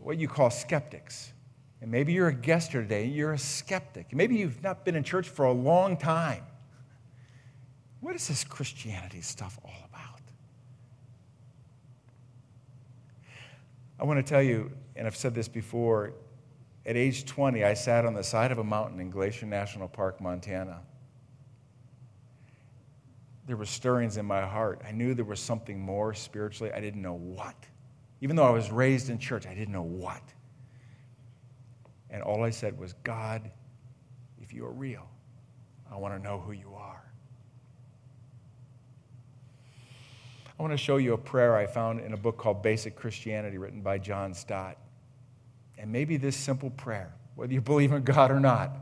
what 0.00 0.18
you 0.18 0.28
call 0.28 0.50
skeptics. 0.50 1.32
And 1.80 1.90
maybe 1.90 2.12
you're 2.12 2.28
a 2.28 2.34
guest 2.34 2.72
here 2.72 2.82
today, 2.82 3.06
you're 3.06 3.32
a 3.32 3.38
skeptic. 3.38 4.14
Maybe 4.14 4.36
you've 4.36 4.62
not 4.62 4.84
been 4.84 4.96
in 4.96 5.04
church 5.04 5.28
for 5.28 5.44
a 5.44 5.52
long 5.52 5.96
time. 5.96 6.42
What 8.00 8.14
is 8.14 8.28
this 8.28 8.44
Christianity 8.44 9.20
stuff 9.20 9.58
all 9.64 9.74
about? 9.92 10.20
I 14.00 14.04
want 14.04 14.24
to 14.24 14.28
tell 14.28 14.42
you, 14.42 14.70
and 14.94 15.06
I've 15.06 15.16
said 15.16 15.34
this 15.34 15.48
before, 15.48 16.12
at 16.86 16.96
age 16.96 17.26
20, 17.26 17.64
I 17.64 17.74
sat 17.74 18.06
on 18.06 18.14
the 18.14 18.22
side 18.22 18.52
of 18.52 18.58
a 18.58 18.64
mountain 18.64 19.00
in 19.00 19.10
Glacier 19.10 19.46
National 19.46 19.88
Park, 19.88 20.20
Montana. 20.20 20.80
There 23.46 23.56
were 23.56 23.66
stirrings 23.66 24.16
in 24.16 24.26
my 24.26 24.42
heart. 24.42 24.82
I 24.86 24.92
knew 24.92 25.14
there 25.14 25.24
was 25.24 25.40
something 25.40 25.80
more 25.80 26.14
spiritually. 26.14 26.72
I 26.72 26.80
didn't 26.80 27.02
know 27.02 27.14
what. 27.14 27.56
Even 28.20 28.36
though 28.36 28.44
I 28.44 28.50
was 28.50 28.70
raised 28.70 29.10
in 29.10 29.18
church, 29.18 29.46
I 29.46 29.54
didn't 29.54 29.72
know 29.72 29.82
what. 29.82 30.22
And 32.10 32.22
all 32.22 32.44
I 32.44 32.50
said 32.50 32.78
was, 32.78 32.94
God, 33.04 33.50
if 34.40 34.52
you 34.52 34.64
are 34.64 34.72
real, 34.72 35.08
I 35.90 35.96
want 35.96 36.14
to 36.14 36.22
know 36.22 36.38
who 36.38 36.52
you 36.52 36.74
are. 36.74 37.07
I 40.58 40.62
want 40.62 40.72
to 40.72 40.78
show 40.78 40.96
you 40.96 41.12
a 41.12 41.18
prayer 41.18 41.56
I 41.56 41.66
found 41.66 42.00
in 42.00 42.12
a 42.12 42.16
book 42.16 42.36
called 42.36 42.62
Basic 42.62 42.96
Christianity, 42.96 43.58
written 43.58 43.80
by 43.80 43.98
John 43.98 44.34
Stott. 44.34 44.76
And 45.78 45.92
maybe 45.92 46.16
this 46.16 46.36
simple 46.36 46.70
prayer, 46.70 47.14
whether 47.36 47.52
you 47.52 47.60
believe 47.60 47.92
in 47.92 48.02
God 48.02 48.32
or 48.32 48.40
not, 48.40 48.72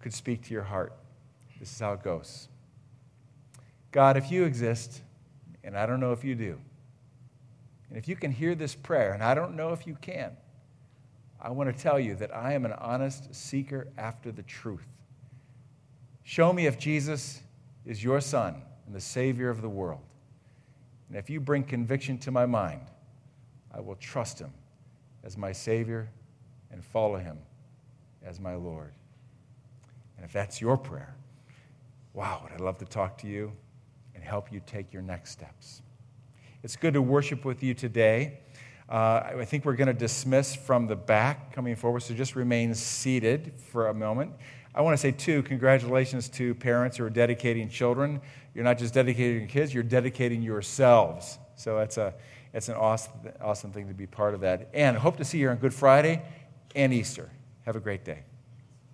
could 0.00 0.12
speak 0.12 0.42
to 0.46 0.52
your 0.52 0.64
heart. 0.64 0.92
This 1.60 1.72
is 1.72 1.78
how 1.78 1.92
it 1.92 2.02
goes 2.02 2.48
God, 3.92 4.16
if 4.16 4.32
you 4.32 4.44
exist, 4.44 5.02
and 5.62 5.76
I 5.76 5.86
don't 5.86 6.00
know 6.00 6.12
if 6.12 6.24
you 6.24 6.34
do, 6.34 6.58
and 7.88 7.96
if 7.96 8.08
you 8.08 8.16
can 8.16 8.32
hear 8.32 8.56
this 8.56 8.74
prayer, 8.74 9.12
and 9.12 9.22
I 9.22 9.34
don't 9.34 9.54
know 9.54 9.72
if 9.72 9.86
you 9.86 9.96
can, 10.00 10.32
I 11.40 11.50
want 11.50 11.74
to 11.74 11.82
tell 11.82 12.00
you 12.00 12.16
that 12.16 12.34
I 12.34 12.54
am 12.54 12.64
an 12.64 12.72
honest 12.72 13.32
seeker 13.32 13.86
after 13.96 14.32
the 14.32 14.42
truth. 14.42 14.86
Show 16.24 16.52
me 16.52 16.66
if 16.66 16.78
Jesus 16.78 17.40
is 17.86 18.02
your 18.02 18.20
Son 18.20 18.60
and 18.86 18.94
the 18.94 19.00
Savior 19.00 19.50
of 19.50 19.62
the 19.62 19.68
world. 19.68 20.00
And 21.10 21.18
if 21.18 21.28
you 21.28 21.40
bring 21.40 21.64
conviction 21.64 22.18
to 22.18 22.30
my 22.30 22.46
mind, 22.46 22.82
I 23.74 23.80
will 23.80 23.96
trust 23.96 24.38
him 24.38 24.52
as 25.24 25.36
my 25.36 25.50
Savior 25.50 26.08
and 26.70 26.84
follow 26.84 27.18
him 27.18 27.36
as 28.24 28.38
my 28.38 28.54
Lord. 28.54 28.92
And 30.16 30.24
if 30.24 30.32
that's 30.32 30.60
your 30.60 30.76
prayer, 30.76 31.16
wow, 32.14 32.40
would 32.44 32.52
I 32.52 32.64
love 32.64 32.78
to 32.78 32.84
talk 32.84 33.18
to 33.18 33.26
you 33.26 33.52
and 34.14 34.22
help 34.22 34.52
you 34.52 34.62
take 34.64 34.92
your 34.92 35.02
next 35.02 35.30
steps. 35.30 35.82
It's 36.62 36.76
good 36.76 36.94
to 36.94 37.02
worship 37.02 37.44
with 37.44 37.60
you 37.62 37.74
today. 37.74 38.38
Uh, 38.88 39.32
I 39.38 39.44
think 39.44 39.64
we're 39.64 39.74
going 39.74 39.88
to 39.88 39.94
dismiss 39.94 40.54
from 40.54 40.86
the 40.86 40.96
back 40.96 41.52
coming 41.52 41.74
forward, 41.74 42.04
so 42.04 42.14
just 42.14 42.36
remain 42.36 42.72
seated 42.74 43.52
for 43.56 43.88
a 43.88 43.94
moment. 43.94 44.32
I 44.74 44.82
want 44.82 44.94
to 44.94 44.98
say, 44.98 45.10
too, 45.10 45.42
congratulations 45.42 46.28
to 46.30 46.54
parents 46.54 46.98
who 46.98 47.04
are 47.04 47.10
dedicating 47.10 47.68
children. 47.68 48.20
You're 48.54 48.64
not 48.64 48.78
just 48.78 48.94
dedicating 48.94 49.38
your 49.38 49.48
kids, 49.48 49.72
you're 49.72 49.82
dedicating 49.82 50.42
yourselves. 50.42 51.38
So 51.56 51.76
that's, 51.76 51.98
a, 51.98 52.14
it's 52.52 52.68
an 52.68 52.74
awesome, 52.74 53.12
awesome 53.40 53.72
thing 53.72 53.88
to 53.88 53.94
be 53.94 54.06
part 54.06 54.34
of 54.34 54.40
that. 54.40 54.70
And 54.72 54.96
hope 54.96 55.16
to 55.18 55.24
see 55.24 55.38
you 55.38 55.50
on 55.50 55.56
Good 55.56 55.74
Friday 55.74 56.22
and 56.74 56.92
Easter. 56.92 57.30
Have 57.64 57.76
a 57.76 57.80
great 57.80 58.04
day. 58.04 58.24